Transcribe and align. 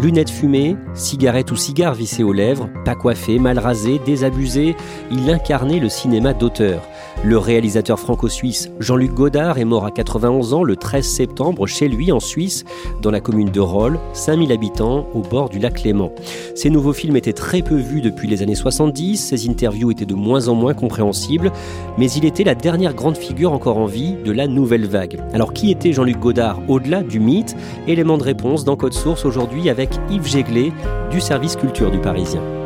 Lunettes 0.00 0.30
fumées, 0.30 0.76
cigarettes 0.94 1.50
ou 1.50 1.56
cigares 1.56 1.92
vissés 1.92 2.22
aux 2.22 2.32
lèvres, 2.32 2.70
pas 2.86 2.94
coiffé, 2.94 3.38
mal 3.38 3.58
rasé, 3.58 4.00
désabusé, 4.06 4.74
il 5.10 5.28
incarnait 5.28 5.78
le 5.78 5.90
cinéma 5.90 6.32
d'auteur. 6.32 6.80
Le 7.22 7.36
réalisateur 7.36 7.98
franco-suisse 7.98 8.70
Jean-Luc 8.80 9.12
Godard 9.12 9.58
est 9.58 9.66
mort 9.66 9.84
à 9.84 9.90
91 9.90 10.54
ans 10.54 10.62
le 10.62 10.74
13 10.74 11.04
septembre 11.04 11.66
chez 11.66 11.86
lui 11.86 12.12
en 12.12 12.20
Suisse, 12.20 12.64
dans 13.02 13.10
la 13.10 13.20
commune 13.20 13.50
de 13.50 13.60
Rolle, 13.60 13.98
5000 14.14 14.50
habitants, 14.52 15.06
au 15.12 15.20
bord 15.20 15.50
du 15.50 15.58
lac 15.58 15.82
Léman. 15.82 16.12
Ses 16.54 16.70
nouveaux 16.70 16.94
films 16.94 17.16
étaient 17.16 17.34
très 17.34 17.60
peu 17.60 17.76
vus 17.76 18.00
depuis 18.00 18.26
les 18.26 18.42
années 18.42 18.54
70, 18.54 19.18
ses 19.18 19.50
interviews 19.50 19.90
étaient 19.90 20.06
de 20.06 20.14
moins 20.14 20.48
en 20.48 20.54
moins 20.54 20.72
compréhensibles, 20.72 21.52
mais 21.98 22.10
il 22.10 22.24
était 22.24 22.44
la 22.44 22.54
dernière 22.54 22.94
grande 22.94 23.18
figure 23.18 23.52
encore 23.52 23.76
en 23.76 23.86
vie 23.86 24.14
de 24.24 24.32
la 24.32 24.46
nouvelle 24.46 24.86
vague. 24.86 25.20
Alors 25.34 25.52
qui 25.52 25.70
était 25.70 25.92
Jean-Luc 25.92 26.18
Godard 26.18 26.58
au-delà 26.68 27.02
du 27.02 27.20
mythe? 27.20 27.54
Élément 27.86 28.16
de 28.16 28.24
réponse 28.24 28.64
dans 28.64 28.76
Code 28.76 28.94
Source 28.94 29.26
aujourd'hui 29.26 29.68
avec 29.68 29.90
Yves 30.10 30.26
Jéglet 30.26 30.72
du 31.10 31.20
service 31.20 31.56
culture 31.56 31.90
du 31.90 31.98
Parisien. 31.98 32.59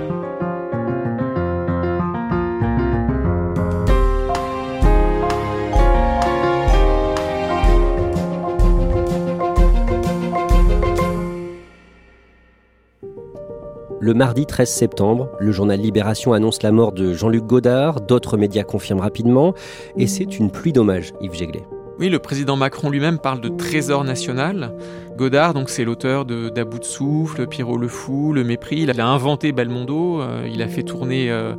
Le 14.05 14.13
mardi 14.13 14.45
13 14.45 14.69
septembre, 14.69 15.31
le 15.41 15.51
journal 15.51 15.81
Libération 15.81 16.35
annonce 16.35 16.63
la 16.63 16.73
mort 16.73 16.93
de 16.93 17.15
Jean-Luc 17.15 17.45
Godard, 17.45 18.03
d'autres 18.03 18.37
médias 18.37 18.63
confirment 18.63 19.01
rapidement, 19.01 19.55
et 19.97 20.07
c'est 20.07 20.39
une 20.39 20.51
pluie 20.51 20.75
d'hommages, 20.75 21.15
Yves 21.23 21.33
Jéglet. 21.33 21.67
Oui, 21.99 22.11
le 22.11 22.19
président 22.19 22.55
Macron 22.55 22.91
lui-même 22.91 23.19
parle 23.19 23.41
de 23.41 23.49
trésor 23.49 24.05
national. 24.05 24.75
Godard, 25.17 25.55
donc 25.55 25.71
c'est 25.71 25.87
l'auteur 25.87 26.27
de 26.27 26.51
d'About 26.51 26.81
de 26.81 26.85
souffle, 26.85 27.47
Pierrot 27.47 27.79
le 27.79 27.89
fou, 27.89 28.35
Le 28.35 28.45
mépris. 28.45 28.81
Il 28.83 29.01
a 29.01 29.07
inventé 29.07 29.53
Belmondo, 29.53 30.21
euh, 30.21 30.47
il 30.53 30.61
a 30.61 30.69
fait 30.69 30.83
tourner 30.83 31.31
euh, 31.31 31.55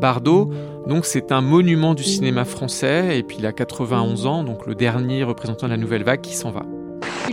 Bardot. 0.00 0.48
Donc 0.86 1.04
c'est 1.04 1.30
un 1.30 1.42
monument 1.42 1.92
du 1.92 2.04
cinéma 2.04 2.46
français. 2.46 3.18
Et 3.18 3.22
puis 3.22 3.36
il 3.38 3.44
a 3.44 3.52
91 3.52 4.24
ans, 4.24 4.44
donc 4.44 4.64
le 4.66 4.74
dernier 4.74 5.24
représentant 5.24 5.66
de 5.66 5.72
la 5.72 5.76
nouvelle 5.76 6.04
vague 6.04 6.22
qui 6.22 6.34
s'en 6.34 6.52
va. 6.52 6.62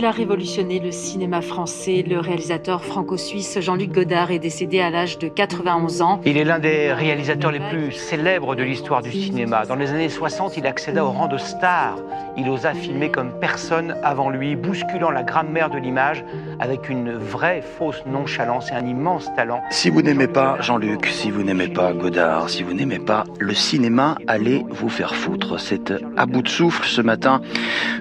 Il 0.00 0.06
a 0.06 0.12
révolutionné 0.12 0.80
le 0.80 0.92
cinéma 0.92 1.42
français. 1.42 2.02
Le 2.08 2.20
réalisateur 2.20 2.82
franco-suisse 2.82 3.60
Jean-Luc 3.60 3.92
Godard 3.92 4.30
est 4.30 4.38
décédé 4.38 4.80
à 4.80 4.88
l'âge 4.88 5.18
de 5.18 5.28
91 5.28 6.00
ans. 6.00 6.22
Il 6.24 6.38
est 6.38 6.44
l'un 6.44 6.58
des 6.58 6.90
réalisateurs 6.90 7.52
les 7.52 7.60
plus 7.60 7.92
célèbres 7.92 8.54
de 8.54 8.62
l'histoire 8.62 9.02
du 9.02 9.12
cinéma. 9.12 9.66
Dans 9.66 9.74
les 9.74 9.90
années 9.90 10.08
60, 10.08 10.56
il 10.56 10.66
accéda 10.66 11.04
au 11.04 11.10
rang 11.10 11.28
de 11.28 11.36
star. 11.36 11.98
Il 12.38 12.48
osa 12.48 12.72
filmer 12.72 13.10
comme 13.10 13.32
personne 13.40 13.94
avant 14.02 14.30
lui, 14.30 14.56
bousculant 14.56 15.10
la 15.10 15.22
grammaire 15.22 15.68
de 15.68 15.76
l'image 15.76 16.24
avec 16.60 16.88
une 16.88 17.12
vraie 17.12 17.60
fausse 17.60 18.02
nonchalance 18.06 18.70
et 18.70 18.74
un 18.74 18.86
immense 18.86 19.28
talent. 19.36 19.60
Si 19.68 19.90
vous 19.90 20.00
n'aimez 20.00 20.28
pas 20.28 20.56
Jean-Luc, 20.60 21.04
si 21.08 21.30
vous 21.30 21.42
n'aimez 21.42 21.68
pas 21.68 21.92
Godard, 21.92 22.48
si 22.48 22.62
vous 22.62 22.72
n'aimez 22.72 23.00
pas 23.00 23.24
le 23.38 23.52
cinéma, 23.52 24.16
allez 24.28 24.64
vous 24.70 24.88
faire 24.88 25.14
foutre. 25.14 25.60
C'est 25.60 25.92
à 26.16 26.24
bout 26.24 26.40
de 26.40 26.48
souffle 26.48 26.86
ce 26.86 27.02
matin 27.02 27.42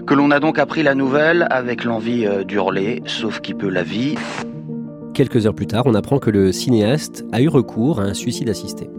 que 0.07 0.13
l'on 0.13 0.31
a 0.31 0.39
donc 0.39 0.59
appris 0.59 0.81
la 0.81 0.95
nouvelle 0.95 1.45
avec 1.51 1.83
l'envie 1.89 2.25
euh, 2.25 2.43
d'hurler, 2.43 3.01
sauf 3.05 3.41
qui 3.41 3.53
peut 3.53 3.69
la 3.69 3.83
vie. 3.83 4.15
Quelques 5.13 5.45
heures 5.45 5.55
plus 5.55 5.67
tard, 5.67 5.83
on 5.85 5.95
apprend 5.95 6.19
que 6.19 6.29
le 6.29 6.51
cinéaste 6.51 7.25
a 7.31 7.41
eu 7.41 7.49
recours 7.49 7.99
à 7.99 8.03
un 8.03 8.13
suicide 8.13 8.47
assisté. 8.47 8.89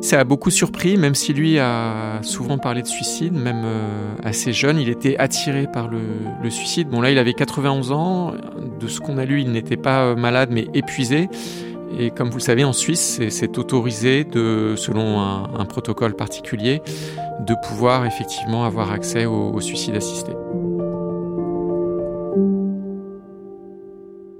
Ça 0.00 0.20
a 0.20 0.24
beaucoup 0.24 0.50
surpris, 0.50 0.96
même 0.96 1.14
si 1.14 1.34
lui 1.34 1.58
a 1.58 2.20
souvent 2.22 2.56
parlé 2.56 2.80
de 2.80 2.86
suicide, 2.86 3.34
même 3.34 3.62
euh, 3.64 4.14
assez 4.22 4.52
jeune, 4.52 4.78
il 4.78 4.88
était 4.88 5.18
attiré 5.18 5.66
par 5.70 5.88
le, 5.88 5.98
le, 6.42 6.48
suicide. 6.50 6.88
Bon 6.88 7.02
là, 7.02 7.10
il 7.10 7.18
avait 7.18 7.34
91 7.34 7.92
ans, 7.92 8.32
de 8.80 8.86
ce 8.86 9.00
qu'on 9.00 9.18
a 9.18 9.26
lu, 9.26 9.42
il 9.42 9.52
n'était 9.52 9.76
pas 9.76 10.04
euh, 10.04 10.16
malade, 10.16 10.48
mais 10.52 10.68
épuisé. 10.72 11.28
Et 11.98 12.10
comme 12.10 12.30
vous 12.30 12.38
le 12.38 12.42
savez, 12.42 12.64
en 12.64 12.72
Suisse, 12.72 13.20
c'est 13.28 13.58
autorisé, 13.58 14.24
de, 14.24 14.74
selon 14.76 15.20
un, 15.20 15.50
un, 15.58 15.64
protocole 15.64 16.14
particulier, 16.14 16.80
de 17.44 17.54
pouvoir 17.68 18.06
effectivement 18.06 18.64
avoir 18.64 18.92
accès 18.92 19.26
au, 19.26 19.50
au 19.50 19.60
suicide 19.60 19.96
assisté. 19.96 20.32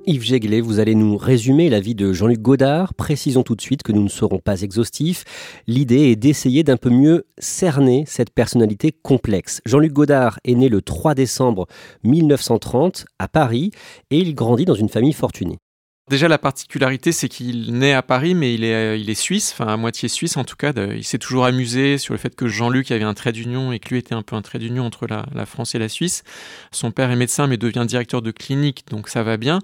Yves 0.07 0.23
Jéglet, 0.23 0.61
vous 0.63 0.79
allez 0.79 0.95
nous 0.95 1.17
résumer 1.17 1.69
la 1.69 1.79
vie 1.79 1.95
de 1.95 2.13
Jean-Luc 2.13 2.41
Godard. 2.41 2.95
Précisons 2.95 3.43
tout 3.43 3.55
de 3.55 3.61
suite 3.61 3.83
que 3.83 3.93
nous 3.93 4.03
ne 4.03 4.09
serons 4.09 4.39
pas 4.39 4.63
exhaustifs. 4.63 5.25
L'idée 5.67 6.11
est 6.11 6.17
d'essayer 6.17 6.63
d'un 6.63 6.79
peu 6.79 6.89
mieux 6.89 7.27
cerner 7.39 8.05
cette 8.07 8.31
personnalité 8.31 8.93
complexe. 8.93 9.61
Jean-Luc 9.67 9.93
Godard 9.93 10.41
est 10.45 10.55
né 10.55 10.69
le 10.69 10.81
3 10.81 11.15
décembre 11.15 11.67
1930 12.05 13.05
à 13.19 13.29
Paris 13.29 13.73
et 14.11 14.19
il 14.19 14.35
grandit 14.35 14.65
dans 14.65 14.75
une 14.75 14.89
famille 14.89 15.13
fortunée. 15.13 15.59
Déjà, 16.11 16.27
la 16.27 16.39
particularité, 16.39 17.13
c'est 17.13 17.29
qu'il 17.29 17.73
naît 17.73 17.93
à 17.93 18.03
Paris, 18.03 18.35
mais 18.35 18.53
il 18.53 18.65
est, 18.65 19.01
est 19.01 19.15
suisse, 19.15 19.53
enfin 19.53 19.73
à 19.73 19.77
moitié 19.77 20.09
suisse 20.09 20.37
en 20.37 20.43
tout 20.43 20.57
cas. 20.57 20.73
Il 20.73 21.05
s'est 21.05 21.19
toujours 21.19 21.45
amusé 21.45 21.99
sur 21.99 22.15
le 22.15 22.19
fait 22.19 22.35
que 22.35 22.49
Jean-Luc 22.49 22.91
avait 22.91 23.05
un 23.05 23.15
trait 23.15 23.31
d'union 23.31 23.71
et 23.71 23.79
que 23.79 23.91
lui 23.91 23.99
était 23.99 24.17
un 24.17 24.23
peu 24.23 24.35
un 24.35 24.43
trait 24.43 24.59
d'union 24.59 24.85
entre 24.85 25.07
la, 25.07 25.47
France 25.47 25.77
et 25.77 25.79
la 25.79 25.89
Suisse. 25.89 26.25
Son 26.73 26.91
père 26.91 27.13
est 27.13 27.17
médecin, 27.17 27.47
mais 27.47 27.59
devient 27.59 27.85
directeur 27.87 28.23
de 28.23 28.33
clinique, 28.33 28.83
donc 28.91 29.09
ça 29.09 29.23
va 29.23 29.37
bien. 29.37 29.61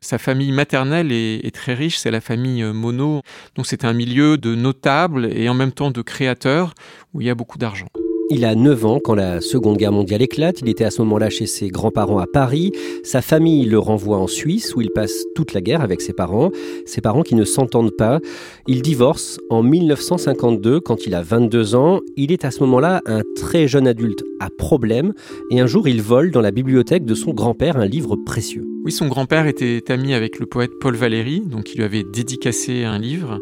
Sa 0.00 0.16
famille 0.16 0.52
maternelle 0.52 1.12
est, 1.12 1.44
est 1.44 1.54
très 1.54 1.74
riche, 1.74 1.98
c'est 1.98 2.10
la 2.10 2.22
famille 2.22 2.64
Monod. 2.64 3.20
Donc 3.54 3.66
c'est 3.66 3.84
un 3.84 3.92
milieu 3.92 4.38
de 4.38 4.54
notables 4.54 5.26
et 5.30 5.50
en 5.50 5.54
même 5.54 5.72
temps 5.72 5.90
de 5.90 6.00
créateurs 6.00 6.72
où 7.12 7.20
il 7.20 7.26
y 7.26 7.30
a 7.30 7.34
beaucoup 7.34 7.58
d'argent. 7.58 7.88
Il 8.32 8.44
a 8.44 8.54
9 8.54 8.86
ans 8.86 9.00
quand 9.02 9.16
la 9.16 9.40
Seconde 9.40 9.76
Guerre 9.76 9.90
mondiale 9.90 10.22
éclate. 10.22 10.60
Il 10.60 10.68
était 10.68 10.84
à 10.84 10.92
ce 10.92 11.02
moment-là 11.02 11.30
chez 11.30 11.46
ses 11.46 11.66
grands-parents 11.66 12.20
à 12.20 12.28
Paris. 12.28 12.70
Sa 13.02 13.22
famille 13.22 13.64
le 13.64 13.80
renvoie 13.80 14.18
en 14.18 14.28
Suisse 14.28 14.76
où 14.76 14.80
il 14.80 14.90
passe 14.92 15.24
toute 15.34 15.52
la 15.52 15.60
guerre 15.60 15.80
avec 15.80 16.00
ses 16.00 16.12
parents. 16.12 16.52
Ses 16.86 17.00
parents 17.00 17.24
qui 17.24 17.34
ne 17.34 17.42
s'entendent 17.42 17.96
pas. 17.98 18.20
Il 18.68 18.82
divorce 18.82 19.40
en 19.50 19.64
1952 19.64 20.78
quand 20.78 21.08
il 21.08 21.16
a 21.16 21.22
22 21.22 21.74
ans. 21.74 22.02
Il 22.16 22.30
est 22.30 22.44
à 22.44 22.52
ce 22.52 22.60
moment-là 22.60 23.00
un 23.04 23.22
très 23.34 23.66
jeune 23.66 23.88
adulte 23.88 24.22
à 24.38 24.48
problème 24.48 25.12
et 25.50 25.58
un 25.58 25.66
jour 25.66 25.88
il 25.88 26.00
vole 26.00 26.30
dans 26.30 26.40
la 26.40 26.52
bibliothèque 26.52 27.04
de 27.04 27.16
son 27.16 27.32
grand-père 27.32 27.78
un 27.78 27.86
livre 27.86 28.14
précieux. 28.14 28.64
Oui, 28.84 28.92
son 28.92 29.08
grand-père 29.08 29.48
était 29.48 29.82
ami 29.90 30.14
avec 30.14 30.38
le 30.38 30.46
poète 30.46 30.70
Paul 30.80 30.94
Valéry, 30.94 31.40
donc 31.40 31.74
il 31.74 31.78
lui 31.78 31.84
avait 31.84 32.04
dédicacé 32.04 32.84
un 32.84 33.00
livre. 33.00 33.40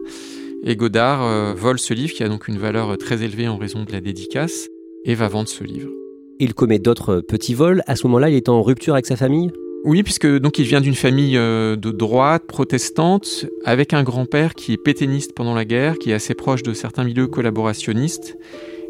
Et 0.65 0.77
Godard 0.77 1.23
euh, 1.25 1.53
vole 1.53 1.79
ce 1.79 1.93
livre 1.93 2.15
qui 2.15 2.25
a 2.25 2.29
donc 2.29 2.49
une 2.49 2.59
valeur 2.59 2.97
très 2.97 3.23
élevée 3.23 3.49
en 3.49 3.59
raison 3.59 3.85
de 3.85 3.93
la 3.93 4.01
dédicace 4.01 4.71
et 5.09 5.15
va 5.15 5.27
vendre 5.27 5.49
ce 5.49 5.65
livre. 5.65 5.91
Il 6.39 6.55
commet 6.55 6.79
d'autres 6.79 7.21
petits 7.21 7.55
vols. 7.55 7.83
À 7.89 7.97
ce 7.97 8.07
moment-là, 8.07 8.31
il 8.31 8.37
est 8.37 8.49
en 8.49 8.63
rupture 8.63 8.93
avec 8.95 9.07
sa 9.07 9.17
famille? 9.17 9.51
Oui, 9.85 10.03
puisque 10.03 10.27
donc 10.27 10.59
il 10.59 10.67
vient 10.67 10.81
d'une 10.81 10.95
famille 10.95 11.35
de 11.35 11.91
droite, 11.91 12.45
protestante, 12.47 13.47
avec 13.65 13.95
un 13.95 14.03
grand-père 14.03 14.55
qui 14.55 14.75
est 14.75 14.77
pétainiste 14.77 15.33
pendant 15.35 15.55
la 15.55 15.65
guerre, 15.65 15.99
qui 15.99 16.11
est 16.11 16.15
assez 16.15 16.35
proche 16.35 16.63
de 16.63 16.75
certains 16.75 17.05
milieux 17.05 17.27
collaborationnistes. 17.27 18.37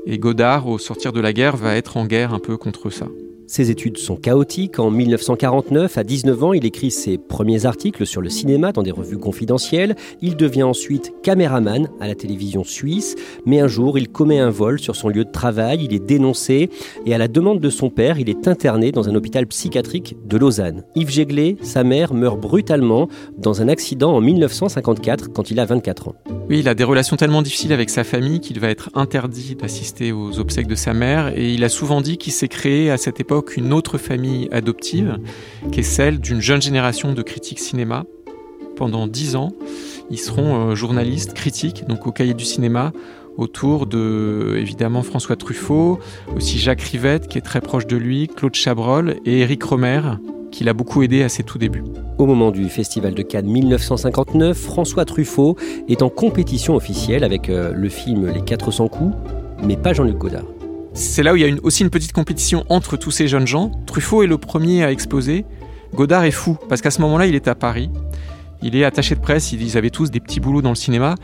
Et 0.06 0.18
Godard, 0.18 0.66
au 0.66 0.78
sortir 0.78 1.12
de 1.12 1.20
la 1.20 1.32
guerre, 1.32 1.56
va 1.56 1.76
être 1.76 1.96
en 1.96 2.06
guerre 2.06 2.34
un 2.34 2.40
peu 2.40 2.56
contre 2.56 2.90
ça. 2.90 3.06
Ses 3.48 3.70
études 3.70 3.96
sont 3.96 4.16
chaotiques. 4.16 4.78
En 4.78 4.90
1949, 4.90 5.96
à 5.96 6.04
19 6.04 6.44
ans, 6.44 6.52
il 6.52 6.66
écrit 6.66 6.90
ses 6.90 7.16
premiers 7.16 7.64
articles 7.64 8.04
sur 8.04 8.20
le 8.20 8.28
cinéma 8.28 8.72
dans 8.72 8.82
des 8.82 8.90
revues 8.90 9.16
confidentielles. 9.16 9.96
Il 10.20 10.36
devient 10.36 10.64
ensuite 10.64 11.14
caméraman 11.22 11.88
à 11.98 12.06
la 12.06 12.14
télévision 12.14 12.62
suisse. 12.62 13.16
Mais 13.46 13.60
un 13.60 13.66
jour, 13.66 13.96
il 13.96 14.10
commet 14.10 14.38
un 14.38 14.50
vol 14.50 14.78
sur 14.78 14.96
son 14.96 15.08
lieu 15.08 15.24
de 15.24 15.32
travail. 15.32 15.82
Il 15.82 15.94
est 15.94 15.98
dénoncé 15.98 16.68
et 17.06 17.14
à 17.14 17.18
la 17.18 17.26
demande 17.26 17.58
de 17.58 17.70
son 17.70 17.88
père, 17.88 18.18
il 18.18 18.28
est 18.28 18.46
interné 18.46 18.92
dans 18.92 19.08
un 19.08 19.14
hôpital 19.14 19.46
psychiatrique 19.46 20.14
de 20.26 20.36
Lausanne. 20.36 20.84
Yves 20.94 21.08
Jéglet, 21.08 21.56
sa 21.62 21.84
mère, 21.84 22.12
meurt 22.12 22.38
brutalement 22.38 23.08
dans 23.38 23.62
un 23.62 23.68
accident 23.68 24.12
en 24.12 24.20
1954 24.20 25.32
quand 25.32 25.50
il 25.50 25.58
a 25.58 25.64
24 25.64 26.08
ans. 26.08 26.14
Oui, 26.50 26.60
il 26.60 26.68
a 26.68 26.74
des 26.74 26.84
relations 26.84 27.16
tellement 27.16 27.42
difficiles 27.42 27.72
avec 27.72 27.88
sa 27.88 28.04
famille 28.04 28.40
qu'il 28.40 28.60
va 28.60 28.68
être 28.68 28.90
interdit 28.94 29.54
d'assister 29.54 30.12
aux 30.12 30.38
obsèques 30.38 30.66
de 30.66 30.74
sa 30.74 30.92
mère 30.92 31.32
et 31.36 31.52
il 31.52 31.64
a 31.64 31.68
souvent 31.70 32.02
dit 32.02 32.18
qu'il 32.18 32.32
s'est 32.32 32.48
créé 32.48 32.90
à 32.90 32.96
cette 32.96 33.20
époque 33.20 33.37
une 33.56 33.72
autre 33.72 33.98
famille 33.98 34.48
adoptive, 34.52 35.18
qui 35.72 35.80
est 35.80 35.84
celle 35.84 36.18
d'une 36.18 36.40
jeune 36.40 36.62
génération 36.62 37.12
de 37.12 37.22
critiques 37.22 37.60
cinéma. 37.60 38.04
Pendant 38.76 39.06
dix 39.06 39.34
ans, 39.34 39.50
ils 40.10 40.18
seront 40.18 40.70
euh, 40.70 40.74
journalistes, 40.74 41.34
critiques, 41.34 41.86
donc 41.88 42.06
au 42.06 42.12
cahier 42.12 42.34
du 42.34 42.44
cinéma, 42.44 42.92
autour 43.36 43.86
de, 43.86 44.56
évidemment, 44.56 45.02
François 45.02 45.36
Truffaut, 45.36 45.98
aussi 46.36 46.58
Jacques 46.58 46.82
Rivette, 46.82 47.28
qui 47.28 47.38
est 47.38 47.42
très 47.42 47.60
proche 47.60 47.86
de 47.86 47.96
lui, 47.96 48.28
Claude 48.28 48.54
Chabrol 48.54 49.16
et 49.24 49.40
Éric 49.40 49.62
Romer, 49.62 50.00
qui 50.50 50.64
l'a 50.64 50.74
beaucoup 50.74 51.02
aidé 51.02 51.22
à 51.22 51.28
ses 51.28 51.44
tout 51.44 51.58
débuts. 51.58 51.84
Au 52.18 52.26
moment 52.26 52.50
du 52.50 52.68
Festival 52.68 53.14
de 53.14 53.22
Cannes 53.22 53.46
1959, 53.46 54.58
François 54.58 55.04
Truffaut 55.04 55.56
est 55.88 56.02
en 56.02 56.08
compétition 56.08 56.74
officielle 56.74 57.22
avec 57.22 57.48
euh, 57.48 57.72
le 57.72 57.88
film 57.88 58.26
Les 58.28 58.42
400 58.42 58.88
coups, 58.88 59.14
mais 59.62 59.76
pas 59.76 59.92
Jean-Luc 59.92 60.18
Godard. 60.18 60.57
C'est 60.98 61.22
là 61.22 61.32
où 61.32 61.36
il 61.36 61.46
y 61.46 61.48
a 61.48 61.54
aussi 61.62 61.84
une 61.84 61.90
petite 61.90 62.12
compétition 62.12 62.64
entre 62.68 62.96
tous 62.96 63.12
ces 63.12 63.28
jeunes 63.28 63.46
gens. 63.46 63.70
Truffaut 63.86 64.24
est 64.24 64.26
le 64.26 64.36
premier 64.36 64.82
à 64.82 64.90
exploser. 64.90 65.44
Godard 65.94 66.24
est 66.24 66.32
fou, 66.32 66.58
parce 66.68 66.80
qu'à 66.80 66.90
ce 66.90 67.00
moment-là, 67.02 67.26
il 67.26 67.36
est 67.36 67.46
à 67.46 67.54
Paris. 67.54 67.88
Il 68.62 68.74
est 68.74 68.82
attaché 68.82 69.14
de 69.14 69.20
presse, 69.20 69.52
ils 69.52 69.78
avaient 69.78 69.90
tous 69.90 70.10
des 70.10 70.18
petits 70.18 70.40
boulots 70.40 70.60
dans 70.60 70.70
le 70.70 70.74
cinéma, 70.74 71.14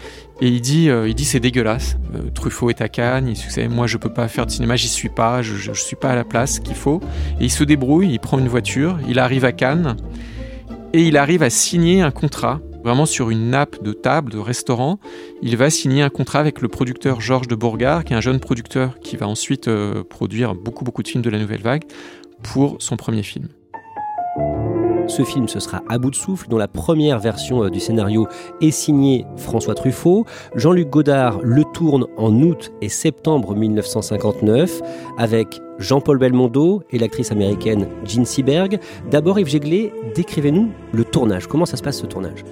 et 0.41 0.47
il 0.47 0.61
dit, 0.61 0.89
euh, 0.89 1.09
il 1.09 1.17
dit 1.17 1.25
c'est 1.25 1.41
dégueulasse. 1.41 1.97
Euh, 2.15 2.31
Truffaut 2.33 2.71
est 2.71 2.81
à 2.83 2.89
Cannes, 2.89 3.27
il 3.27 3.37
sait, 3.37 3.67
moi 3.67 3.89
je 3.89 3.97
peux 3.97 4.13
pas 4.13 4.29
faire 4.29 4.47
de 4.47 4.53
cinéma, 4.53 4.77
j'y 4.77 4.87
suis 4.87 5.09
pas, 5.09 5.43
je, 5.43 5.57
je, 5.57 5.73
suis 5.73 5.97
pas 5.97 6.11
à 6.11 6.15
la 6.15 6.23
place 6.23 6.61
qu'il 6.61 6.77
faut. 6.77 7.01
Et 7.41 7.47
il 7.47 7.51
se 7.51 7.65
débrouille, 7.65 8.13
il 8.13 8.21
prend 8.21 8.39
une 8.39 8.47
voiture, 8.47 9.01
il 9.09 9.19
arrive 9.19 9.45
à 9.45 9.51
Cannes, 9.51 9.97
et 10.93 11.03
il 11.03 11.17
arrive 11.17 11.43
à 11.43 11.51
signer 11.51 12.01
un 12.01 12.13
contrat 12.13 12.61
vraiment 12.85 13.07
sur 13.07 13.31
une 13.31 13.51
nappe 13.51 13.83
de 13.83 13.93
table, 13.93 14.31
de 14.31 14.39
restaurant. 14.39 15.01
Il 15.43 15.57
va 15.57 15.71
signer 15.71 16.03
un 16.03 16.11
contrat 16.11 16.39
avec 16.39 16.61
le 16.61 16.69
producteur 16.69 17.21
Georges 17.21 17.49
de 17.49 17.55
Bourgard, 17.55 18.05
qui 18.05 18.13
est 18.13 18.17
un 18.17 18.21
jeune 18.21 18.39
producteur 18.39 19.01
qui 19.01 19.17
va 19.17 19.27
ensuite 19.27 19.69
euh, 19.69 20.05
produire 20.05 20.55
beaucoup 20.55 20.85
beaucoup 20.85 21.03
de 21.03 21.09
films 21.09 21.23
de 21.23 21.31
la 21.31 21.39
nouvelle 21.39 21.63
vague 21.63 21.85
pour 22.43 22.77
son 22.81 22.97
premier 22.97 23.23
film. 23.23 23.49
Ce 25.07 25.23
film, 25.23 25.49
ce 25.49 25.61
sera 25.61 25.83
À 25.89 25.99
bout 25.99 26.11
de 26.11 26.17
souffle, 26.17 26.49
dont 26.49 26.57
la 26.57 26.69
première 26.69 27.19
version 27.19 27.65
euh, 27.65 27.71
du 27.71 27.79
scénario 27.79 28.27
est 28.61 28.71
signée 28.71 29.27
François 29.37 29.75
Truffaut. 29.75 30.25
Jean-Luc 30.55 30.89
Godard 30.89 31.41
le 31.43 31.63
tourne 31.75 32.07
en 32.17 32.33
août 32.41 32.73
et 32.81 32.89
septembre 32.89 33.55
1959 33.55 34.81
avec 35.19 35.61
Jean-Paul 35.79 36.19
Belmondo 36.19 36.83
et 36.91 36.99
l'actrice 36.99 37.33
américaine 37.33 37.89
Jean 38.05 38.25
Seberg. 38.25 38.79
D'abord, 39.11 39.39
Yves 39.39 39.49
Jéglet, 39.49 39.93
décrivez-nous 40.15 40.71
le 40.93 41.05
tournage. 41.05 41.47
Comment 41.49 41.67
ça 41.67 41.77
se 41.77 41.83
passe 41.83 42.01
ce 42.01 42.07
tournage? 42.07 42.45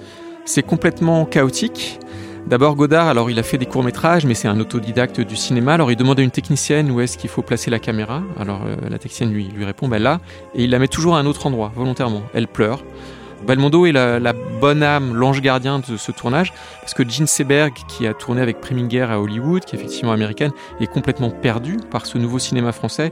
C'est 0.45 0.63
complètement 0.63 1.25
chaotique. 1.25 1.99
D'abord 2.47 2.75
Godard, 2.75 3.07
alors 3.07 3.31
il 3.31 3.39
a 3.39 3.43
fait 3.43 3.57
des 3.57 3.65
courts-métrages, 3.65 4.25
mais 4.25 4.33
c'est 4.33 4.49
un 4.49 4.59
autodidacte 4.59 5.21
du 5.21 5.37
cinéma. 5.37 5.73
Alors 5.75 5.91
il 5.91 5.95
demande 5.95 6.19
à 6.19 6.23
une 6.23 6.31
technicienne 6.31 6.91
où 6.91 6.99
est-ce 6.99 7.17
qu'il 7.17 7.29
faut 7.29 7.41
placer 7.41 7.71
la 7.71 7.79
caméra. 7.79 8.21
Alors 8.37 8.61
euh, 8.65 8.75
la 8.89 8.99
technicienne 8.99 9.31
lui, 9.31 9.49
répond, 9.63 9.87
ben 9.87 10.01
là, 10.01 10.19
et 10.53 10.65
il 10.65 10.69
la 10.69 10.77
met 10.77 10.89
toujours 10.89 11.15
à 11.15 11.19
un 11.19 11.25
autre 11.25 11.47
endroit, 11.47 11.71
volontairement. 11.73 12.23
Elle 12.33 12.47
pleure. 12.47 12.83
Belmondo 13.47 13.85
est 13.85 13.91
la, 13.91 14.33
bonne 14.61 14.83
âme, 14.83 15.13
l'ange 15.15 15.41
gardien 15.41 15.79
de 15.79 15.97
ce 15.97 16.11
tournage, 16.11 16.53
parce 16.79 16.93
que 16.93 17.07
Gene 17.07 17.27
Seberg, 17.27 17.73
qui 17.89 18.07
a 18.07 18.13
tourné 18.13 18.41
avec 18.41 18.61
Preminger 18.61 19.01
à 19.01 19.19
Hollywood, 19.19 19.65
qui 19.65 19.75
est 19.75 19.79
effectivement 19.79 20.13
américaine, 20.13 20.51
est 20.79 20.87
complètement 20.87 21.29
perdu 21.29 21.77
par 21.91 22.05
ce 22.05 22.17
nouveau 22.17 22.39
cinéma 22.39 22.71
français, 22.71 23.11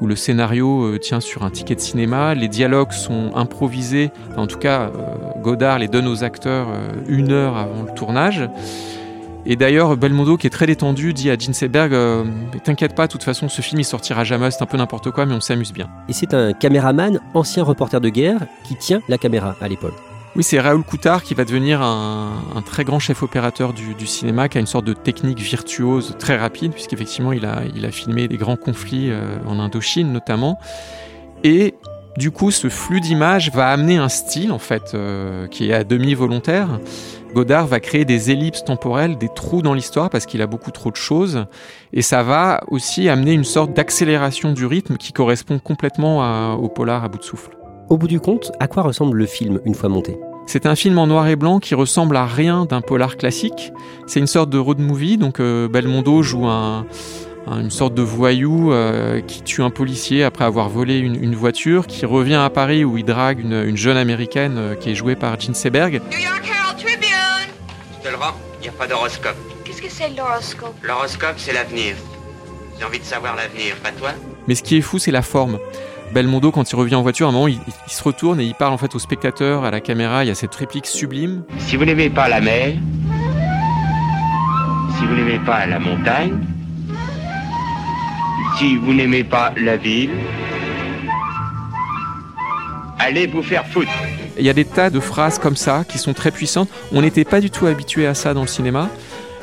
où 0.00 0.06
le 0.06 0.16
scénario 0.16 0.84
euh, 0.84 0.98
tient 0.98 1.20
sur 1.20 1.42
un 1.42 1.50
ticket 1.50 1.74
de 1.74 1.80
cinéma, 1.80 2.34
les 2.34 2.48
dialogues 2.48 2.92
sont 2.92 3.32
improvisés, 3.34 4.10
en 4.36 4.46
tout 4.46 4.58
cas, 4.58 4.90
euh, 4.94 5.40
Godard 5.42 5.78
les 5.78 5.88
donne 5.88 6.06
aux 6.06 6.24
acteurs 6.24 6.68
euh, 6.70 6.90
une 7.08 7.32
heure 7.32 7.56
avant 7.56 7.82
le 7.82 7.92
tournage. 7.92 8.48
Et 9.46 9.56
d'ailleurs, 9.56 9.96
Belmondo, 9.96 10.36
qui 10.36 10.46
est 10.46 10.50
très 10.50 10.66
détendu, 10.66 11.14
dit 11.14 11.30
à 11.30 11.38
Gene 11.38 11.54
Seberg 11.54 11.94
euh, 11.94 12.24
T'inquiète 12.62 12.94
pas, 12.94 13.06
de 13.06 13.12
toute 13.12 13.22
façon, 13.22 13.48
ce 13.48 13.62
film 13.62 13.80
il 13.80 13.84
sortira 13.84 14.24
jamais, 14.24 14.50
c'est 14.50 14.62
un 14.62 14.66
peu 14.66 14.76
n'importe 14.76 15.10
quoi, 15.10 15.26
mais 15.26 15.34
on 15.34 15.40
s'amuse 15.40 15.72
bien. 15.72 15.88
Et 16.08 16.12
c'est 16.12 16.34
un 16.34 16.52
caméraman, 16.52 17.20
ancien 17.34 17.64
reporter 17.64 18.00
de 18.00 18.08
guerre, 18.10 18.40
qui 18.64 18.76
tient 18.76 19.00
la 19.08 19.18
caméra 19.18 19.56
à 19.60 19.68
l'épaule. 19.68 19.94
Oui, 20.36 20.44
c'est 20.44 20.60
Raoul 20.60 20.84
Coutard 20.84 21.24
qui 21.24 21.34
va 21.34 21.44
devenir 21.44 21.82
un, 21.82 22.62
très 22.64 22.84
grand 22.84 23.00
chef 23.00 23.24
opérateur 23.24 23.72
du, 23.72 24.06
cinéma, 24.06 24.48
qui 24.48 24.58
a 24.58 24.60
une 24.60 24.66
sorte 24.66 24.84
de 24.84 24.92
technique 24.92 25.40
virtuose 25.40 26.14
très 26.20 26.36
rapide, 26.36 26.72
puisqu'effectivement, 26.72 27.32
il 27.32 27.44
a, 27.44 27.62
il 27.74 27.84
a 27.84 27.90
filmé 27.90 28.28
des 28.28 28.36
grands 28.36 28.56
conflits 28.56 29.10
euh, 29.10 29.38
en 29.46 29.58
Indochine 29.58 30.12
notamment. 30.12 30.60
Et 31.42 31.74
du 32.16 32.30
coup, 32.30 32.52
ce 32.52 32.68
flux 32.68 33.00
d'images 33.00 33.50
va 33.50 33.70
amener 33.70 33.96
un 33.96 34.08
style, 34.08 34.52
en 34.52 34.60
fait, 34.60 34.92
euh, 34.94 35.48
qui 35.48 35.70
est 35.70 35.74
à 35.74 35.82
demi 35.82 36.14
volontaire. 36.14 36.78
Godard 37.34 37.66
va 37.66 37.80
créer 37.80 38.04
des 38.04 38.30
ellipses 38.30 38.64
temporelles, 38.64 39.18
des 39.18 39.28
trous 39.34 39.62
dans 39.62 39.74
l'histoire 39.74 40.10
parce 40.10 40.26
qu'il 40.26 40.42
a 40.42 40.46
beaucoup 40.46 40.70
trop 40.70 40.92
de 40.92 40.96
choses. 40.96 41.46
Et 41.92 42.02
ça 42.02 42.22
va 42.22 42.60
aussi 42.68 43.08
amener 43.08 43.32
une 43.32 43.44
sorte 43.44 43.72
d'accélération 43.72 44.52
du 44.52 44.64
rythme 44.64 44.96
qui 44.96 45.12
correspond 45.12 45.58
complètement 45.58 46.54
au 46.54 46.68
polar 46.68 47.04
à 47.04 47.08
bout 47.08 47.18
de 47.18 47.24
souffle. 47.24 47.59
Au 47.90 47.98
bout 47.98 48.06
du 48.06 48.20
compte, 48.20 48.52
à 48.60 48.68
quoi 48.68 48.84
ressemble 48.84 49.18
le 49.18 49.26
film 49.26 49.60
une 49.64 49.74
fois 49.74 49.88
monté? 49.88 50.16
C'est 50.46 50.64
un 50.64 50.76
film 50.76 50.96
en 50.98 51.08
noir 51.08 51.26
et 51.26 51.34
blanc 51.34 51.58
qui 51.58 51.74
ressemble 51.74 52.16
à 52.16 52.24
rien 52.24 52.64
d'un 52.64 52.82
polar 52.82 53.16
classique. 53.16 53.72
C'est 54.06 54.20
une 54.20 54.28
sorte 54.28 54.48
de 54.48 54.58
road 54.58 54.78
movie, 54.78 55.18
donc 55.18 55.40
euh, 55.40 55.66
Belmondo 55.66 56.22
joue 56.22 56.46
un, 56.46 56.86
une 57.48 57.72
sorte 57.72 57.94
de 57.94 58.02
voyou 58.02 58.72
euh, 58.72 59.20
qui 59.22 59.42
tue 59.42 59.64
un 59.64 59.70
policier 59.70 60.22
après 60.22 60.44
avoir 60.44 60.68
volé 60.68 60.98
une, 60.98 61.34
voiture, 61.34 61.88
qui 61.88 62.06
revient 62.06 62.36
à 62.36 62.48
Paris 62.48 62.84
où 62.84 62.96
il 62.96 63.04
drague 63.04 63.40
une, 63.40 63.76
jeune 63.76 63.96
américaine 63.96 64.54
euh, 64.56 64.74
qui 64.76 64.92
est 64.92 64.94
jouée 64.94 65.16
par 65.16 65.40
Jean 65.40 65.52
Seberg. 65.52 66.00
Je 66.12 66.18
te 68.04 68.08
le 68.08 68.16
rends, 68.16 68.36
il 68.60 68.62
n'y 68.62 68.68
a 68.68 68.72
pas 68.72 68.86
d'horoscope. 68.86 69.34
Qu'est-ce 69.64 69.82
que 69.82 69.90
c'est 69.90 70.10
l'horoscope? 70.16 70.76
L'horoscope, 70.84 71.34
c'est 71.38 71.52
l'avenir. 71.52 71.96
J'ai 72.78 72.84
envie 72.84 73.00
de 73.00 73.04
savoir 73.04 73.34
l'avenir, 73.34 73.74
pas 73.82 73.90
toi? 73.90 74.10
Mais 74.46 74.54
ce 74.54 74.62
qui 74.62 74.76
est 74.76 74.80
fou, 74.80 75.00
c'est 75.00 75.10
la 75.10 75.22
forme. 75.22 75.58
Belmondo, 76.12 76.50
quand 76.50 76.70
il 76.70 76.76
revient 76.76 76.96
en 76.96 77.02
voiture, 77.02 77.26
à 77.26 77.30
un 77.30 77.32
moment, 77.32 77.46
il, 77.46 77.58
se 77.86 78.02
retourne 78.02 78.40
et 78.40 78.44
il 78.44 78.54
parle 78.54 78.72
en 78.72 78.78
fait 78.78 78.94
au 78.94 78.98
spectateur, 78.98 79.64
à 79.64 79.70
la 79.70 79.80
caméra. 79.80 80.24
Il 80.24 80.28
y 80.28 80.30
a 80.30 80.34
cette 80.34 80.54
réplique 80.54 80.86
sublime. 80.86 81.44
Si 81.58 81.76
vous 81.76 81.84
n'aimez 81.84 82.10
pas 82.10 82.28
la 82.28 82.40
mer, 82.40 82.74
si 84.98 85.06
vous 85.06 85.14
n'aimez 85.14 85.38
pas 85.38 85.66
la 85.66 85.78
montagne, 85.78 86.38
si 88.58 88.76
vous 88.76 88.92
n'aimez 88.92 89.22
pas 89.22 89.52
la 89.56 89.76
ville, 89.76 90.10
allez 92.98 93.28
vous 93.28 93.42
faire 93.42 93.66
foutre. 93.66 93.92
Il 94.36 94.44
y 94.44 94.50
a 94.50 94.52
des 94.52 94.64
tas 94.64 94.90
de 94.90 95.00
phrases 95.00 95.38
comme 95.38 95.56
ça 95.56 95.84
qui 95.88 95.98
sont 95.98 96.12
très 96.12 96.32
puissantes. 96.32 96.68
On 96.92 97.02
n'était 97.02 97.24
pas 97.24 97.40
du 97.40 97.50
tout 97.50 97.66
habitué 97.66 98.06
à 98.06 98.14
ça 98.14 98.34
dans 98.34 98.42
le 98.42 98.48
cinéma. 98.48 98.88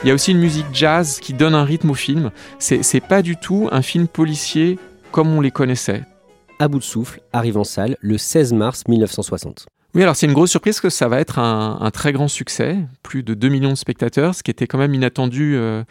Il 0.03 0.09
y 0.09 0.11
a 0.11 0.13
aussi 0.13 0.31
une 0.31 0.39
musique 0.39 0.67
jazz 0.73 1.19
qui 1.19 1.33
donne 1.33 1.55
un 1.55 1.63
rythme 1.63 1.91
au 1.91 1.95
film. 1.95 2.31
C'est 2.59 2.99
pas 2.99 3.21
du 3.21 3.37
tout 3.37 3.69
un 3.71 3.81
film 3.81 4.07
policier 4.07 4.77
comme 5.11 5.29
on 5.35 5.41
les 5.41 5.51
connaissait. 5.51 6.03
À 6.59 6.67
bout 6.67 6.79
de 6.79 6.83
souffle 6.83 7.21
arrive 7.33 7.57
en 7.57 7.63
salle 7.63 7.97
le 8.01 8.17
16 8.17 8.53
mars 8.53 8.83
1960. 8.87 9.67
Oui, 9.93 10.01
alors 10.01 10.15
c'est 10.15 10.25
une 10.25 10.33
grosse 10.33 10.49
surprise 10.49 10.79
que 10.79 10.89
ça 10.89 11.07
va 11.07 11.19
être 11.19 11.37
un, 11.37 11.89
très 11.91 12.11
grand 12.11 12.27
succès, 12.27 12.77
plus 13.03 13.21
de 13.21 13.35
2 13.35 13.49
millions 13.49 13.69
de 13.69 13.75
spectateurs, 13.75 14.33
ce 14.33 14.41
qui 14.41 14.49
était 14.49 14.65
quand 14.65 14.79
même 14.79 14.93
inattendu 14.93 15.55
euh, 15.55 15.83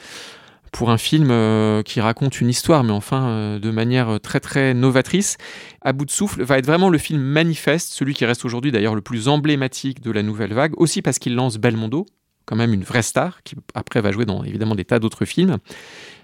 pour 0.72 0.90
un 0.90 0.98
film 0.98 1.28
euh, 1.30 1.82
qui 1.82 2.00
raconte 2.00 2.40
une 2.40 2.48
histoire, 2.48 2.82
mais 2.82 2.92
enfin 2.92 3.28
euh, 3.28 3.58
de 3.60 3.70
manière 3.70 4.20
très 4.20 4.40
très 4.40 4.74
novatrice. 4.74 5.38
À 5.82 5.92
bout 5.92 6.04
de 6.04 6.10
souffle 6.10 6.42
va 6.42 6.58
être 6.58 6.66
vraiment 6.66 6.88
le 6.88 6.98
film 6.98 7.20
manifeste, 7.20 7.92
celui 7.92 8.14
qui 8.14 8.24
reste 8.24 8.44
aujourd'hui 8.44 8.72
d'ailleurs 8.72 8.96
le 8.96 9.02
plus 9.02 9.28
emblématique 9.28 10.02
de 10.02 10.10
la 10.10 10.24
nouvelle 10.24 10.52
vague, 10.52 10.72
aussi 10.78 11.00
parce 11.00 11.20
qu'il 11.20 11.36
lance 11.36 11.58
Belmondo, 11.58 12.06
quand 12.46 12.56
même 12.56 12.72
une 12.72 12.84
vraie 12.84 13.02
star, 13.02 13.42
qui 13.42 13.56
après 13.74 14.00
va 14.00 14.12
jouer 14.12 14.24
dans 14.24 14.44
évidemment 14.44 14.74
des 14.74 14.84
tas 14.84 14.98
d'autres 14.98 15.24
films. 15.24 15.58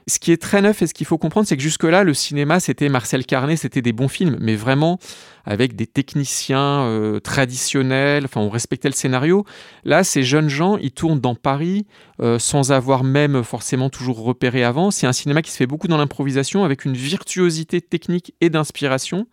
Ce 0.09 0.19
qui 0.19 0.33
est 0.33 0.41
très 0.41 0.63
neuf 0.63 0.83
et 0.83 0.87
ce 0.89 0.95
qu'il 0.95 1.07
faut 1.07 1.19
comprendre, 1.19 1.47
c'est 1.47 1.57
que 1.57 1.63
jusque-là, 1.63 2.03
le 2.03 2.13
cinéma, 2.13 2.59
c'était 2.59 2.89
Marcel 2.89 3.25
Carnet, 3.25 3.57
c'était 3.57 3.83
des 3.83 3.93
bons 3.93 4.09
films, 4.09 4.37
mais 4.41 4.57
vraiment 4.57 4.99
avec 5.45 5.77
des 5.77 5.87
techniciens 5.87 6.83
euh, 6.83 7.21
traditionnels, 7.21 8.25
enfin 8.25 8.41
on 8.41 8.49
respectait 8.49 8.89
le 8.89 8.95
scénario. 8.95 9.45
Là, 9.85 10.03
ces 10.03 10.25
jeunes 10.25 10.49
gens, 10.49 10.77
ils 10.79 10.91
tournent 10.91 11.21
dans 11.21 11.37
Paris 11.37 11.87
euh, 12.21 12.39
sans 12.41 12.73
avoir 12.73 13.05
même 13.05 13.45
forcément 13.45 13.91
toujours 13.91 14.23
repéré 14.23 14.65
avant. 14.65 14.91
C'est 14.91 15.07
un 15.07 15.13
cinéma 15.13 15.43
qui 15.43 15.53
se 15.53 15.57
fait 15.57 15.67
beaucoup 15.67 15.89
dans 15.89 15.99
l'improvisation, 15.99 16.65
avec 16.65 16.85
une 16.85 16.95
virtuosité 16.95 17.81
technique 17.81 18.35
et 18.41 18.51
d'inspiration. 18.51 19.27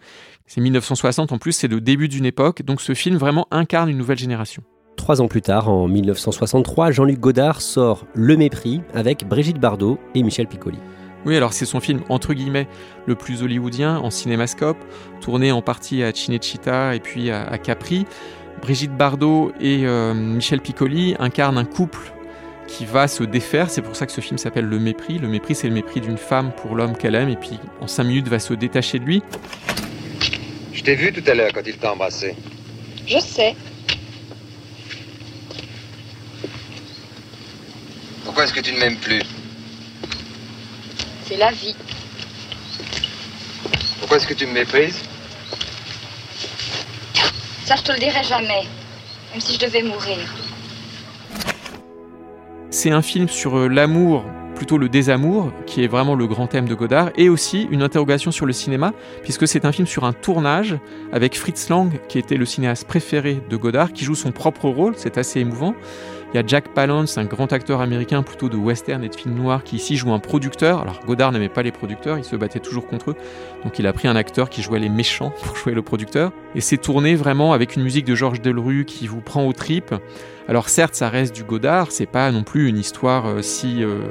C'est 0.46 0.62
1960 0.62 1.32
en 1.32 1.38
plus, 1.40 1.54
c'est 1.54 1.68
le 1.68 1.82
début 1.82 2.10
d'une 2.10 2.26
époque, 2.26 2.62
donc 2.62 2.82
ce 2.82 2.94
film 2.94 3.18
vraiment 3.18 3.48
incarne 3.50 3.90
une 3.90 3.98
nouvelle 3.98 4.20
génération. 4.20 4.64
Trois 5.00 5.22
ans 5.22 5.30
plus 5.30 5.42
tard, 5.42 5.70
en 5.70 5.88
1963, 5.88 6.92
Jean-Luc 6.92 7.22
Godard 7.22 7.62
sort 7.62 8.06
Le 8.14 8.36
Mépris 8.36 8.82
avec 8.94 9.26
Brigitte 9.26 9.58
Bardot 9.58 9.98
et 10.14 10.22
Michel 10.22 10.46
Piccoli. 10.46 10.78
Oui, 11.26 11.38
alors 11.38 11.54
c'est 11.54 11.66
son 11.66 11.80
film 11.80 12.02
entre 12.10 12.34
guillemets 12.34 12.68
le 13.06 13.16
plus 13.16 13.42
hollywoodien 13.42 13.98
en 14.00 14.10
cinémascope, 14.10 14.78
tourné 15.22 15.54
en 15.54 15.62
partie 15.62 16.04
à 16.04 16.14
Cinecittà 16.14 16.96
et 16.96 17.00
puis 17.00 17.32
à, 17.32 17.58
Capri. 17.58 18.06
Brigitte 18.62 18.92
Bardot 18.92 19.54
et 19.62 19.86
euh, 19.86 20.14
Michel 20.14 20.60
Piccoli 20.60 21.16
incarnent 21.18 21.58
un 21.58 21.66
couple 21.66 22.12
qui 22.68 22.84
va 22.84 23.08
se 23.08 23.24
défaire. 23.24 23.70
C'est 23.70 23.82
pour 23.82 23.96
ça 23.96 24.06
que 24.06 24.12
ce 24.12 24.20
film 24.20 24.38
s'appelle 24.38 24.66
Le 24.66 24.80
Mépris. 24.80 25.18
Le 25.18 25.30
mépris, 25.30 25.56
c'est 25.56 25.70
le 25.70 25.74
mépris 25.74 26.02
d'une 26.02 26.18
femme 26.18 26.52
pour 26.52 26.76
l'homme 26.76 26.98
qu'elle 26.98 27.16
aime 27.16 27.30
et 27.30 27.38
puis 27.38 27.58
en 27.80 27.88
cinq 27.88 28.04
minutes 28.04 28.28
va 28.28 28.38
se 28.38 28.54
détacher 28.54 29.00
de 29.00 29.06
lui. 29.06 29.24
Je 30.74 30.84
t'ai 30.84 30.96
vu 30.96 31.14
tout 31.14 31.24
à 31.26 31.34
l'heure 31.34 31.54
quand 31.54 31.66
il 31.66 31.78
t'a 31.78 31.94
embrassé. 31.94 32.36
Je 33.08 33.18
sais. 33.20 33.56
Pourquoi 38.40 38.54
est-ce 38.54 38.62
que 38.62 38.66
tu 38.66 38.74
ne 38.74 38.80
m'aimes 38.80 38.96
plus 38.96 39.22
C'est 41.26 41.36
la 41.36 41.52
vie. 41.52 41.76
Pourquoi 44.00 44.16
est-ce 44.16 44.28
que 44.28 44.34
tu 44.34 44.46
me 44.48 44.54
méprises 44.54 45.04
Ça, 47.66 47.76
je 47.76 47.82
te 47.82 47.92
le 47.92 48.00
dirai 48.00 48.24
jamais. 48.24 48.64
Même 49.34 49.42
si 49.42 49.56
je 49.56 49.60
devais 49.60 49.84
mourir. 49.84 50.20
C'est 52.70 52.92
un 52.92 53.02
film 53.02 53.28
sur 53.28 53.58
euh, 53.58 53.68
l'amour, 53.68 54.24
plutôt 54.56 54.78
le 54.78 54.88
désamour, 54.88 55.52
qui 55.66 55.84
est 55.84 55.88
vraiment 55.88 56.16
le 56.16 56.26
grand 56.26 56.48
thème 56.48 56.70
de 56.70 56.76
Godard, 56.76 57.10
et 57.18 57.28
aussi 57.28 57.68
une 57.72 57.84
interrogation 57.84 58.32
sur 58.32 58.46
le 58.46 58.54
cinéma, 58.54 58.94
puisque 59.22 59.50
c'est 59.50 59.66
un 59.66 59.74
film 59.74 59.86
sur 59.86 60.06
un 60.06 60.14
tournage 60.14 60.78
avec 61.12 61.38
Fritz 61.38 61.68
Lang, 61.68 61.92
qui 62.08 62.18
était 62.18 62.38
le 62.38 62.46
cinéaste 62.46 62.88
préféré 62.88 63.42
de 63.50 63.58
Godard, 63.58 63.92
qui 63.92 64.06
joue 64.06 64.16
son 64.16 64.32
propre 64.32 64.70
rôle, 64.70 64.94
c'est 64.96 65.18
assez 65.18 65.42
émouvant. 65.42 65.76
Il 66.32 66.38
y 66.38 66.40
a 66.40 66.44
Jack 66.46 66.76
Palance, 66.76 67.18
un 67.18 67.26
grand 67.26 67.52
acteur 67.54 67.82
américain 67.82 68.22
plutôt 68.22 68.50
de 68.50 68.56
western 68.56 69.04
et 69.04 69.10
de 69.10 69.16
film 69.16 69.34
noir, 69.34 69.64
qui 69.64 69.78
ici 69.78 69.96
joue 69.96 70.14
un 70.14 70.20
producteur. 70.20 70.80
Alors 70.80 71.00
Godard 71.04 71.32
n'aimait 71.32 71.50
pas 71.50 71.64
les 71.64 71.72
producteurs, 71.72 72.20
il 72.20 72.24
se 72.24 72.36
battait 72.36 72.60
toujours 72.60 72.86
contre 72.86 73.12
eux. 73.12 73.16
Donc 73.64 73.80
il 73.80 73.88
a 73.88 73.94
pris 73.94 74.08
un 74.08 74.16
acteur 74.16 74.52
qui 74.52 74.62
jouait 74.62 74.78
les 74.78 74.90
méchants 74.90 75.34
pour 75.44 75.56
jouer 75.56 75.74
le 75.74 75.82
producteur. 75.82 76.32
Et 76.54 76.62
c'est 76.62 76.78
tourné 76.78 77.16
vraiment 77.16 77.52
avec 77.54 77.76
une 77.76 77.82
musique 77.82 78.06
de 78.06 78.14
Georges 78.14 78.42
Delru 78.42 78.86
qui 78.86 79.08
vous 79.08 79.22
prend 79.22 79.48
aux 79.48 79.54
tripes. 79.54 79.96
Alors 80.48 80.70
certes, 80.70 80.94
ça 80.94 81.10
reste 81.10 81.36
du 81.36 81.44
Godard, 81.44 81.92
c'est 81.92 82.06
pas 82.06 82.32
non 82.32 82.44
plus 82.44 82.70
une 82.70 82.78
histoire 82.78 83.26
euh, 83.26 83.42
si 83.42 83.84
euh, 83.84 84.02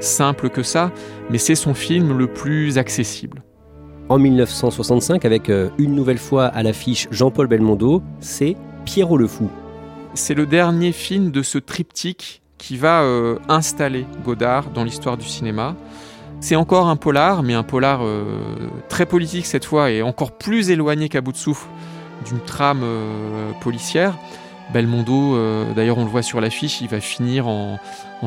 simple 0.00 0.48
que 0.48 0.64
ça, 0.64 0.90
mais 1.30 1.38
c'est 1.38 1.54
son 1.54 1.74
film 1.74 2.16
le 2.16 2.26
plus 2.26 2.76
accessible. 2.76 3.42
En 4.08 4.18
1965, 4.18 5.24
avec 5.24 5.48
euh, 5.48 5.68
une 5.78 5.94
nouvelle 5.94 6.18
fois 6.18 6.46
à 6.46 6.62
l'affiche 6.64 7.06
Jean-Paul 7.12 7.46
Belmondo, 7.46 8.02
c'est 8.20 8.56
Pierrot 8.84 9.18
le 9.18 9.26
Fou. 9.26 9.48
C'est 10.18 10.34
le 10.34 10.46
dernier 10.46 10.90
film 10.90 11.30
de 11.30 11.42
ce 11.42 11.58
triptyque 11.58 12.42
qui 12.58 12.76
va 12.76 13.02
euh, 13.02 13.38
installer 13.48 14.04
Godard 14.24 14.70
dans 14.70 14.82
l'histoire 14.82 15.16
du 15.16 15.24
cinéma. 15.24 15.76
C'est 16.40 16.56
encore 16.56 16.88
un 16.88 16.96
polar, 16.96 17.44
mais 17.44 17.54
un 17.54 17.62
polar 17.62 18.00
euh, 18.02 18.24
très 18.88 19.06
politique 19.06 19.46
cette 19.46 19.64
fois 19.64 19.92
et 19.92 20.02
encore 20.02 20.32
plus 20.32 20.70
éloigné 20.70 21.08
qu'à 21.08 21.20
bout 21.20 21.30
de 21.30 21.36
souffle 21.36 21.68
d'une 22.26 22.40
trame 22.40 22.80
euh, 22.82 23.52
policière. 23.60 24.18
Belmondo, 24.72 25.38
d'ailleurs 25.74 25.96
on 25.96 26.04
le 26.04 26.10
voit 26.10 26.20
sur 26.20 26.42
l'affiche, 26.42 26.82
il 26.82 26.88
va 26.88 27.00
finir 27.00 27.46
en, 27.46 27.78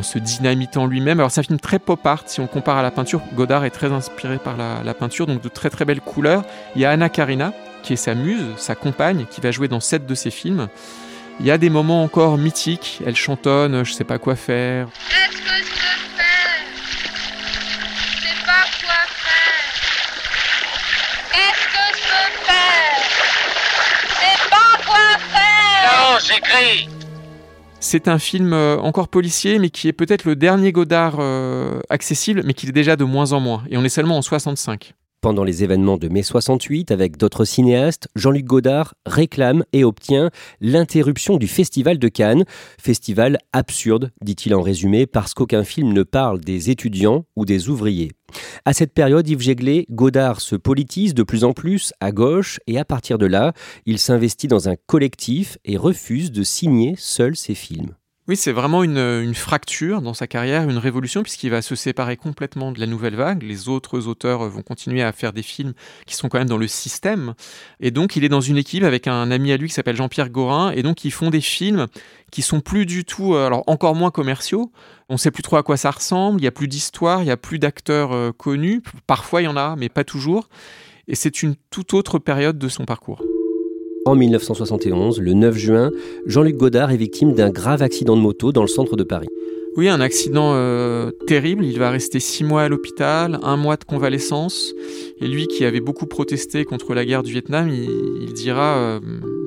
se 0.01 0.17
dynamitant 0.17 0.87
lui-même. 0.87 1.19
Alors 1.19 1.29
c'est 1.29 1.41
un 1.41 1.43
film 1.43 1.59
très 1.59 1.77
pop 1.77 2.03
art, 2.03 2.23
si 2.25 2.39
on 2.39 2.47
compare 2.47 2.77
à 2.77 2.81
la 2.81 2.89
peinture, 2.89 3.21
Godard 3.35 3.63
est 3.65 3.69
très 3.69 3.91
inspiré 3.91 4.39
par 4.39 4.55
la, 4.57 4.93
peinture, 4.95 5.27
donc 5.27 5.43
de 5.43 5.49
très 5.49 5.69
très 5.69 5.85
belles 5.85 6.01
couleurs. 6.01 6.43
Il 6.75 6.81
y 6.81 6.85
a 6.85 6.89
Anna 6.89 7.09
Karina, 7.09 7.53
qui 7.83 7.93
est 7.93 7.97
sa 7.97 8.15
muse, 8.15 8.45
sa 8.55 8.73
compagne, 8.73 9.27
qui 9.29 9.39
va 9.39 9.51
jouer 9.51 9.67
dans 9.67 9.81
sept 9.81 10.07
de 10.07 10.15
ses 10.15 10.31
films. 10.31 10.67
Il 11.43 11.47
y 11.47 11.51
a 11.51 11.57
des 11.57 11.71
moments 11.71 12.03
encore 12.03 12.37
mythiques. 12.37 13.01
Elle 13.03 13.15
chantonne, 13.15 13.83
je 13.83 13.93
sais 13.93 14.03
pas 14.03 14.19
quoi 14.19 14.35
faire. 14.35 14.89
Qu'est-ce 15.09 15.37
que 15.41 15.57
je 15.57 15.71
peux 15.71 15.97
faire? 16.15 16.61
Je 18.13 18.27
sais 18.27 18.45
pas 18.45 18.61
quoi 18.85 19.01
faire. 19.25 19.63
Qu'est-ce 21.31 21.65
que 21.65 21.97
je 21.97 22.03
peux 22.03 22.31
faire? 22.45 22.93
Je 24.07 24.13
sais 24.13 24.49
pas 24.51 24.73
quoi 24.85 25.17
faire. 25.33 25.89
Non, 25.89 26.19
j'écris. 26.19 26.89
C'est 27.79 28.07
un 28.07 28.19
film 28.19 28.53
euh, 28.53 28.77
encore 28.77 29.07
policier, 29.07 29.57
mais 29.57 29.71
qui 29.71 29.87
est 29.87 29.93
peut-être 29.93 30.25
le 30.25 30.35
dernier 30.35 30.71
Godard 30.71 31.15
euh, 31.17 31.79
accessible, 31.89 32.43
mais 32.45 32.53
qui 32.53 32.67
est 32.67 32.71
déjà 32.71 32.95
de 32.95 33.03
moins 33.03 33.31
en 33.31 33.39
moins. 33.39 33.63
Et 33.71 33.77
on 33.77 33.83
est 33.83 33.89
seulement 33.89 34.19
en 34.19 34.21
65. 34.21 34.93
Pendant 35.21 35.43
les 35.43 35.63
événements 35.63 35.97
de 35.97 36.07
mai 36.07 36.23
68, 36.23 36.89
avec 36.89 37.15
d'autres 37.15 37.45
cinéastes, 37.45 38.07
Jean-Luc 38.15 38.43
Godard 38.43 38.95
réclame 39.05 39.63
et 39.71 39.83
obtient 39.83 40.31
l'interruption 40.61 41.37
du 41.37 41.47
Festival 41.47 41.99
de 41.99 42.07
Cannes. 42.07 42.43
Festival 42.79 43.37
absurde, 43.53 44.09
dit-il 44.23 44.55
en 44.55 44.63
résumé, 44.63 45.05
parce 45.05 45.35
qu'aucun 45.35 45.63
film 45.63 45.93
ne 45.93 46.01
parle 46.01 46.39
des 46.39 46.71
étudiants 46.71 47.25
ou 47.35 47.45
des 47.45 47.69
ouvriers. 47.69 48.09
À 48.65 48.73
cette 48.73 48.95
période, 48.95 49.29
Yves 49.29 49.41
Jéglé, 49.41 49.85
Godard 49.91 50.41
se 50.41 50.55
politise 50.55 51.13
de 51.13 51.21
plus 51.21 51.43
en 51.43 51.53
plus 51.53 51.93
à 51.99 52.11
gauche 52.11 52.59
et 52.65 52.79
à 52.79 52.85
partir 52.85 53.19
de 53.19 53.27
là, 53.27 53.53
il 53.85 53.99
s'investit 53.99 54.47
dans 54.47 54.69
un 54.69 54.75
collectif 54.87 55.59
et 55.65 55.77
refuse 55.77 56.31
de 56.31 56.41
signer 56.41 56.95
seul 56.97 57.35
ses 57.35 57.53
films. 57.53 57.93
Oui, 58.27 58.35
c'est 58.35 58.51
vraiment 58.51 58.83
une, 58.83 59.33
fracture 59.33 60.01
dans 60.03 60.13
sa 60.13 60.27
carrière, 60.27 60.69
une 60.69 60.77
révolution, 60.77 61.23
puisqu'il 61.23 61.49
va 61.49 61.63
se 61.63 61.75
séparer 61.75 62.17
complètement 62.17 62.71
de 62.71 62.79
la 62.79 62.85
nouvelle 62.85 63.15
vague. 63.15 63.41
Les 63.41 63.67
autres 63.67 64.07
auteurs 64.07 64.47
vont 64.47 64.61
continuer 64.61 65.01
à 65.01 65.11
faire 65.11 65.33
des 65.33 65.41
films 65.41 65.73
qui 66.05 66.15
sont 66.15 66.29
quand 66.29 66.37
même 66.37 66.47
dans 66.47 66.59
le 66.59 66.67
système. 66.67 67.33
Et 67.79 67.89
donc, 67.89 68.15
il 68.15 68.23
est 68.23 68.29
dans 68.29 68.39
une 68.39 68.57
équipe 68.57 68.83
avec 68.83 69.07
un 69.07 69.31
ami 69.31 69.51
à 69.51 69.57
lui 69.57 69.69
qui 69.69 69.73
s'appelle 69.73 69.95
Jean-Pierre 69.95 70.29
Gorin. 70.29 70.71
Et 70.71 70.83
donc, 70.83 71.03
ils 71.03 71.11
font 71.11 71.31
des 71.31 71.41
films 71.41 71.87
qui 72.31 72.43
sont 72.43 72.61
plus 72.61 72.85
du 72.85 73.05
tout, 73.05 73.33
euh, 73.33 73.47
alors 73.47 73.63
encore 73.65 73.95
moins 73.95 74.11
commerciaux. 74.11 74.71
On 75.09 75.13
ne 75.13 75.19
sait 75.19 75.31
plus 75.31 75.43
trop 75.43 75.57
à 75.57 75.63
quoi 75.63 75.75
ça 75.75 75.89
ressemble. 75.89 76.39
Il 76.39 76.43
n'y 76.43 76.47
a 76.47 76.51
plus 76.51 76.67
d'histoire, 76.67 77.23
il 77.23 77.25
n'y 77.25 77.31
a 77.31 77.37
plus 77.37 77.57
d'acteurs 77.57 78.11
euh, 78.11 78.31
connus. 78.31 78.83
Parfois, 79.07 79.41
il 79.41 79.45
y 79.45 79.47
en 79.47 79.57
a, 79.57 79.75
mais 79.75 79.89
pas 79.89 80.03
toujours. 80.03 80.47
Et 81.07 81.15
c'est 81.15 81.41
une 81.41 81.55
toute 81.71 81.95
autre 81.95 82.19
période 82.19 82.59
de 82.59 82.69
son 82.69 82.85
parcours. 82.85 83.23
En 84.03 84.15
1971, 84.15 85.19
le 85.19 85.33
9 85.33 85.55
juin, 85.55 85.91
Jean-Luc 86.25 86.57
Godard 86.57 86.89
est 86.91 86.97
victime 86.97 87.33
d'un 87.33 87.51
grave 87.51 87.83
accident 87.83 88.15
de 88.15 88.21
moto 88.21 88.51
dans 88.51 88.63
le 88.63 88.67
centre 88.67 88.95
de 88.95 89.03
Paris. 89.03 89.27
Oui, 89.77 89.89
un 89.89 90.01
accident 90.01 90.53
euh, 90.55 91.11
terrible. 91.27 91.63
Il 91.63 91.77
va 91.77 91.91
rester 91.91 92.19
six 92.19 92.43
mois 92.43 92.63
à 92.63 92.67
l'hôpital, 92.67 93.39
un 93.43 93.57
mois 93.57 93.77
de 93.77 93.83
convalescence. 93.83 94.73
Et 95.21 95.27
lui, 95.27 95.45
qui 95.45 95.65
avait 95.65 95.81
beaucoup 95.81 96.07
protesté 96.07 96.65
contre 96.65 96.95
la 96.95 97.05
guerre 97.05 97.21
du 97.21 97.31
Vietnam, 97.31 97.69
il, 97.69 98.33
dira 98.33 98.75
euh, 98.77 98.99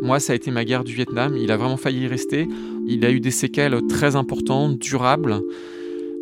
Moi, 0.02 0.20
ça 0.20 0.32
a 0.32 0.36
été 0.36 0.52
ma 0.52 0.64
guerre 0.64 0.84
du 0.84 0.94
Vietnam. 0.94 1.36
Il 1.36 1.50
a 1.50 1.56
vraiment 1.56 1.76
failli 1.76 2.04
y 2.04 2.06
rester. 2.06 2.46
Il 2.86 3.04
a 3.04 3.10
eu 3.10 3.18
des 3.18 3.32
séquelles 3.32 3.76
très 3.88 4.14
importantes, 4.14 4.78
durables. 4.78 5.40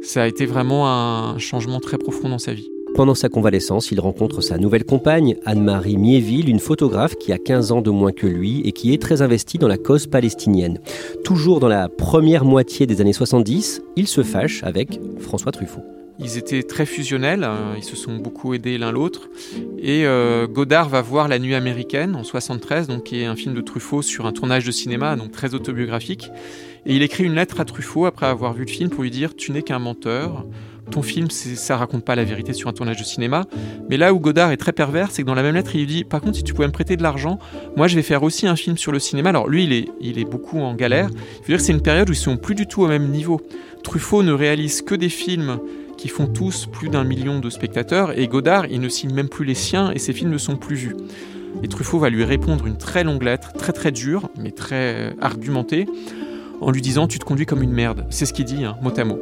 Ça 0.01 0.23
a 0.23 0.27
été 0.27 0.47
vraiment 0.47 0.89
un 0.89 1.39
changement 1.39 1.81
très 1.81 1.99
profond 1.99 2.31
dans 2.31 2.39
sa 2.39 2.55
vie. 2.55 2.72
Pendant 2.95 3.15
sa 3.15 3.31
convalescence, 3.31 3.91
il 3.91 4.01
rencontre 4.01 4.43
sa 4.43 4.59
nouvelle 4.59 4.85
compagne, 4.85 5.37
Anne-Marie 5.47 5.97
Miéville, 5.97 6.51
une 6.51 6.59
photographe 6.59 7.17
qui 7.17 7.33
a 7.33 7.39
15 7.39 7.73
ans 7.73 7.81
de 7.81 7.91
moins 7.91 8.13
que 8.13 8.27
lui 8.27 8.61
et 8.67 8.73
qui 8.73 8.93
est 8.93 9.01
très 9.01 9.23
investie 9.23 9.57
dans 9.57 9.69
la 9.69 9.79
cause 9.79 10.07
palestinienne. 10.07 10.79
Toujours 11.25 11.59
dans 11.59 11.69
la 11.69 11.89
première 11.89 12.45
moitié 12.45 12.87
des 12.87 13.01
années 13.01 13.15
70, 13.15 13.83
il 13.97 14.07
se 14.07 14.23
fâche 14.23 14.63
avec 14.63 15.01
François 15.21 15.53
Truffaut. 15.53 15.83
Ils 16.19 16.37
étaient 16.37 16.63
très 16.63 16.85
fusionnels, 16.85 17.45
hein, 17.45 17.73
ils 17.79 17.83
se 17.83 17.97
sont 17.97 18.17
beaucoup 18.17 18.53
aidés 18.53 18.77
l'un 18.77 18.93
l'autre. 18.93 19.31
Et 19.79 20.07
euh, 20.07 20.47
Godard 20.47 20.91
va 20.91 21.01
voir 21.01 21.29
La 21.29 21.39
Nuit 21.39 21.55
américaine 21.55 22.15
en 22.15 22.25
73, 22.25 22.89
donc 22.89 23.05
qui 23.05 23.23
est 23.23 23.25
un 23.25 23.37
film 23.37 23.55
de 23.55 23.63
Truffaut 23.63 24.03
sur 24.03 24.27
un 24.27 24.33
tournage 24.33 24.67
de 24.67 24.71
cinéma, 24.71 25.17
donc 25.17 25.33
très 25.33 25.55
autobiographique. 25.55 26.31
Et 26.85 26.95
il 26.95 27.03
écrit 27.03 27.25
une 27.25 27.35
lettre 27.35 27.59
à 27.61 27.65
Truffaut 27.65 28.05
après 28.05 28.27
avoir 28.27 28.53
vu 28.53 28.65
le 28.67 28.71
film 28.71 28.91
pour 28.91 29.03
lui 29.03 29.11
dire 29.11 29.35
Tu 29.35 29.51
n'es 29.51 29.63
qu'un 29.63 29.79
menteur, 29.79 30.45
ton 30.91 31.03
film, 31.03 31.31
ça 31.31 31.77
raconte 31.77 32.05
pas 32.05 32.15
la 32.15 32.25
vérité 32.25 32.53
sur 32.53 32.69
un 32.69 32.73
tournage 32.73 32.99
de 32.99 33.05
cinéma. 33.05 33.45
Mais 33.89 33.97
là 33.97 34.13
où 34.13 34.19
Godard 34.19 34.51
est 34.51 34.57
très 34.57 34.73
pervers, 34.73 35.11
c'est 35.11 35.23
que 35.23 35.27
dans 35.27 35.35
la 35.35 35.43
même 35.43 35.55
lettre, 35.55 35.75
il 35.75 35.81
lui 35.81 35.87
dit 35.87 36.05
Par 36.05 36.21
contre, 36.21 36.37
si 36.37 36.43
tu 36.43 36.55
pouvais 36.55 36.67
me 36.67 36.73
prêter 36.73 36.97
de 36.97 37.03
l'argent, 37.03 37.39
moi 37.77 37.89
je 37.89 37.97
vais 37.97 38.03
faire 38.03 38.23
aussi 38.23 38.47
un 38.47 38.57
film 38.57 38.77
sur 38.77 38.93
le 38.93 38.99
cinéma. 38.99 39.31
Alors 39.31 39.49
lui, 39.49 39.65
il 39.65 39.73
est, 39.73 39.89
il 40.01 40.19
est 40.19 40.25
beaucoup 40.25 40.61
en 40.61 40.75
galère. 40.75 41.09
Il 41.41 41.47
dire 41.47 41.57
que 41.57 41.63
c'est 41.63 41.73
une 41.73 41.83
période 41.83 42.09
où 42.09 42.13
ils 42.13 42.17
sont 42.17 42.37
plus 42.37 42.55
du 42.55 42.67
tout 42.67 42.83
au 42.83 42.89
même 42.89 43.09
niveau. 43.09 43.41
Truffaut 43.83 44.23
ne 44.23 44.33
réalise 44.33 44.83
que 44.83 44.95
des 44.95 45.09
films 45.09 45.59
qui 45.97 46.09
font 46.09 46.27
tous 46.27 46.67
plus 46.67 46.89
d'un 46.89 47.05
million 47.05 47.39
de 47.39 47.49
spectateurs, 47.49 48.19
et 48.19 48.27
Godard, 48.27 48.67
il 48.67 48.81
ne 48.81 48.89
signe 48.89 49.15
même 49.15 49.29
plus 49.29 49.45
les 49.45 49.55
siens, 49.55 49.93
et 49.93 49.99
ses 49.99 50.13
films 50.13 50.31
ne 50.31 50.39
sont 50.39 50.57
plus 50.57 50.77
vus. 50.77 50.97
Et 51.63 51.69
Truffaut 51.69 51.99
va 51.99 52.11
lui 52.11 52.25
répondre 52.25 52.67
une 52.67 52.77
très 52.77 53.05
longue 53.05 53.23
lettre, 53.23 53.53
très 53.53 53.73
très 53.73 53.93
dure, 53.93 54.29
mais 54.37 54.51
très 54.51 55.15
argumentée, 55.21 55.87
en 56.61 56.71
lui 56.71 56.81
disant 56.81 57.07
Tu 57.07 57.19
te 57.19 57.25
conduis 57.25 57.47
comme 57.47 57.63
une 57.63 57.73
merde. 57.73 58.07
C'est 58.11 58.27
ce 58.27 58.33
qu'il 58.33 58.47
dit, 58.47 58.65
hein, 58.65 58.77
mot 58.83 58.93
à 58.97 59.05
mot. 59.05 59.21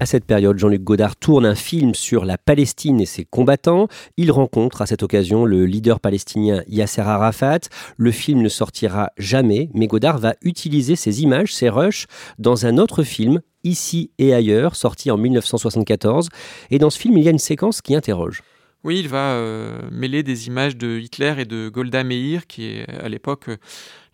À 0.00 0.06
cette 0.06 0.24
période, 0.24 0.58
Jean-Luc 0.58 0.84
Godard 0.84 1.16
tourne 1.16 1.44
un 1.44 1.56
film 1.56 1.92
sur 1.92 2.24
la 2.24 2.38
Palestine 2.38 3.00
et 3.00 3.06
ses 3.06 3.24
combattants. 3.24 3.88
Il 4.16 4.30
rencontre 4.30 4.80
à 4.80 4.86
cette 4.86 5.02
occasion 5.02 5.44
le 5.44 5.66
leader 5.66 5.98
palestinien 5.98 6.62
Yasser 6.68 7.00
Arafat. 7.00 7.60
Le 7.96 8.12
film 8.12 8.40
ne 8.42 8.48
sortira 8.48 9.10
jamais, 9.18 9.70
mais 9.74 9.88
Godard 9.88 10.18
va 10.18 10.34
utiliser 10.42 10.94
ces 10.94 11.22
images, 11.22 11.52
ces 11.52 11.68
rushs, 11.68 12.06
dans 12.38 12.64
un 12.64 12.78
autre 12.78 13.02
film, 13.02 13.40
Ici 13.64 14.12
et 14.18 14.32
ailleurs, 14.32 14.76
sorti 14.76 15.10
en 15.10 15.16
1974. 15.16 16.28
Et 16.70 16.78
dans 16.78 16.90
ce 16.90 16.98
film, 16.98 17.18
il 17.18 17.24
y 17.24 17.28
a 17.28 17.32
une 17.32 17.38
séquence 17.38 17.82
qui 17.82 17.96
interroge. 17.96 18.42
Oui, 18.84 19.00
il 19.00 19.08
va 19.08 19.32
euh, 19.32 19.80
mêler 19.90 20.22
des 20.22 20.46
images 20.46 20.76
de 20.76 21.00
Hitler 21.00 21.34
et 21.38 21.44
de 21.44 21.68
Golda 21.68 22.04
Meir, 22.04 22.46
qui 22.46 22.66
est 22.66 22.88
à 22.88 23.08
l'époque 23.08 23.48
euh, 23.48 23.56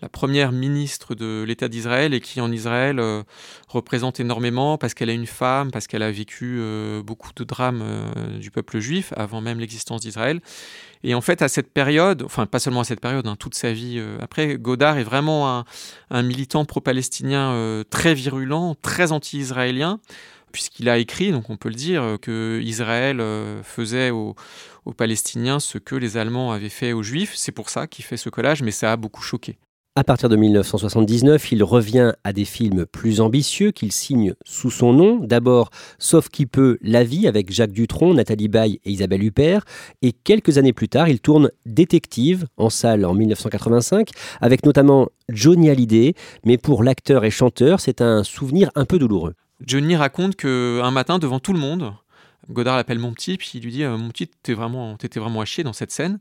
la 0.00 0.08
première 0.08 0.52
ministre 0.52 1.14
de 1.14 1.44
l'État 1.46 1.68
d'Israël 1.68 2.14
et 2.14 2.20
qui 2.20 2.40
en 2.40 2.50
Israël 2.50 2.98
euh, 2.98 3.22
représente 3.68 4.20
énormément 4.20 4.78
parce 4.78 4.94
qu'elle 4.94 5.10
est 5.10 5.14
une 5.14 5.26
femme, 5.26 5.70
parce 5.70 5.86
qu'elle 5.86 6.02
a 6.02 6.10
vécu 6.10 6.60
beaucoup 7.04 7.30
de 7.36 7.44
drames 7.44 7.84
du 8.38 8.50
peuple 8.50 8.80
juif 8.80 9.14
avant 9.16 9.40
même 9.40 9.60
l'existence 9.60 10.02
d'Israël. 10.02 10.40
Et 11.04 11.14
en 11.14 11.20
fait, 11.20 11.40
à 11.40 11.48
cette 11.48 11.72
période, 11.72 12.22
enfin 12.22 12.44
pas 12.44 12.58
seulement 12.58 12.80
à 12.80 12.84
cette 12.84 13.00
période, 13.00 13.26
hein, 13.26 13.36
toute 13.38 13.54
sa 13.54 13.72
vie 13.72 14.02
après, 14.20 14.56
Godard 14.58 14.98
est 14.98 15.04
vraiment 15.04 15.64
un 16.10 16.22
militant 16.22 16.66
pro-palestinien 16.66 17.82
très 17.88 18.12
virulent, 18.12 18.74
très 18.82 19.10
anti-israélien 19.10 20.00
puisqu'il 20.54 20.88
a 20.88 20.98
écrit, 20.98 21.32
donc 21.32 21.50
on 21.50 21.56
peut 21.56 21.68
le 21.68 21.74
dire, 21.74 22.02
euh, 22.02 22.16
que 22.16 22.60
Israël 22.62 23.20
euh, 23.20 23.62
faisait 23.64 24.10
aux, 24.10 24.36
Palestiniens 24.96 25.58
ce 25.58 25.78
que 25.78 25.96
les 25.96 26.16
Allemands 26.16 26.52
avaient 26.52 26.68
fait 26.68 26.92
aux 26.92 27.02
Juifs. 27.02 27.32
C'est 27.34 27.52
pour 27.52 27.70
ça 27.70 27.88
qu'il 27.88 28.04
fait 28.04 28.16
ce 28.16 28.28
collage, 28.28 28.62
mais 28.62 28.70
ça 28.70 28.92
a 28.92 28.96
beaucoup 28.96 29.22
choqué. 29.22 29.58
À 29.96 30.04
partir 30.04 30.28
de 30.28 30.36
1979, 30.36 31.50
il 31.52 31.64
revient 31.64 32.12
à 32.22 32.32
des 32.32 32.44
films 32.44 32.86
plus 32.86 33.20
ambitieux 33.20 33.72
qu'il 33.72 33.90
signe 33.90 34.34
sous 34.44 34.70
son 34.70 34.92
nom. 34.92 35.18
D'abord, 35.18 35.70
Sauf 35.98 36.28
qui 36.28 36.46
peut, 36.46 36.78
La 36.82 37.02
vie 37.02 37.26
avec 37.26 37.52
Jacques 37.52 37.72
Dutronc, 37.72 38.14
Nathalie 38.14 38.48
Baye 38.48 38.80
et 38.84 38.90
Isabelle 38.90 39.24
Huppert. 39.24 39.64
Et 40.02 40.12
quelques 40.12 40.58
années 40.58 40.72
plus 40.72 40.88
tard, 40.88 41.08
il 41.08 41.20
tourne 41.20 41.50
Détective 41.66 42.46
en 42.56 42.70
salle 42.70 43.04
en 43.04 43.14
1985, 43.14 44.10
avec 44.40 44.64
notamment 44.66 45.08
Johnny 45.28 45.70
Hallyday. 45.70 46.14
Mais 46.44 46.58
pour 46.58 46.84
l'acteur 46.84 47.24
et 47.24 47.30
chanteur, 47.30 47.80
c'est 47.80 48.00
un 48.00 48.22
souvenir 48.22 48.70
un 48.74 48.84
peu 48.84 48.98
douloureux. 48.98 49.34
Johnny 49.60 49.96
raconte 49.96 50.36
qu'un 50.36 50.90
matin, 50.90 51.18
devant 51.18 51.38
tout 51.38 51.52
le 51.52 51.58
monde, 51.58 51.94
Godard 52.50 52.76
l'appelle 52.76 52.98
mon 52.98 53.12
petit, 53.12 53.36
puis 53.36 53.52
il 53.54 53.62
lui 53.62 53.72
dit 53.72 53.84
euh, 53.84 53.96
Mon 53.96 54.08
petit, 54.08 54.26
t'étais 54.26 54.54
vraiment, 54.54 54.96
vraiment 55.16 55.40
à 55.40 55.44
chier 55.44 55.64
dans 55.64 55.72
cette 55.72 55.90
scène. 55.90 56.18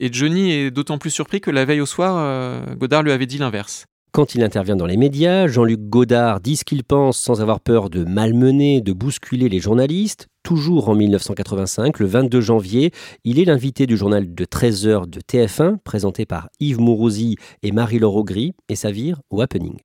Et 0.00 0.12
Johnny 0.12 0.52
est 0.52 0.70
d'autant 0.70 0.98
plus 0.98 1.10
surpris 1.10 1.40
que 1.40 1.50
la 1.50 1.64
veille 1.64 1.80
au 1.80 1.86
soir, 1.86 2.16
euh, 2.18 2.74
Godard 2.74 3.02
lui 3.02 3.12
avait 3.12 3.26
dit 3.26 3.38
l'inverse. 3.38 3.86
Quand 4.12 4.34
il 4.34 4.42
intervient 4.42 4.76
dans 4.76 4.86
les 4.86 4.96
médias, 4.96 5.46
Jean-Luc 5.46 5.80
Godard 5.90 6.40
dit 6.40 6.56
ce 6.56 6.64
qu'il 6.64 6.84
pense 6.84 7.18
sans 7.18 7.42
avoir 7.42 7.60
peur 7.60 7.90
de 7.90 8.04
malmener, 8.04 8.80
de 8.80 8.92
bousculer 8.92 9.48
les 9.48 9.58
journalistes. 9.58 10.28
Toujours 10.42 10.88
en 10.88 10.94
1985, 10.94 11.98
le 11.98 12.06
22 12.06 12.40
janvier, 12.40 12.92
il 13.24 13.38
est 13.38 13.44
l'invité 13.44 13.86
du 13.86 13.96
journal 13.96 14.34
de 14.34 14.44
13h 14.44 15.08
de 15.08 15.20
TF1, 15.20 15.78
présenté 15.78 16.24
par 16.24 16.48
Yves 16.60 16.80
Mourouzi 16.80 17.36
et 17.62 17.72
Marie-Laure 17.72 18.16
Augry, 18.16 18.54
et 18.68 18.76
ça 18.76 18.90
vire 18.90 19.20
au 19.30 19.42
happening 19.42 19.76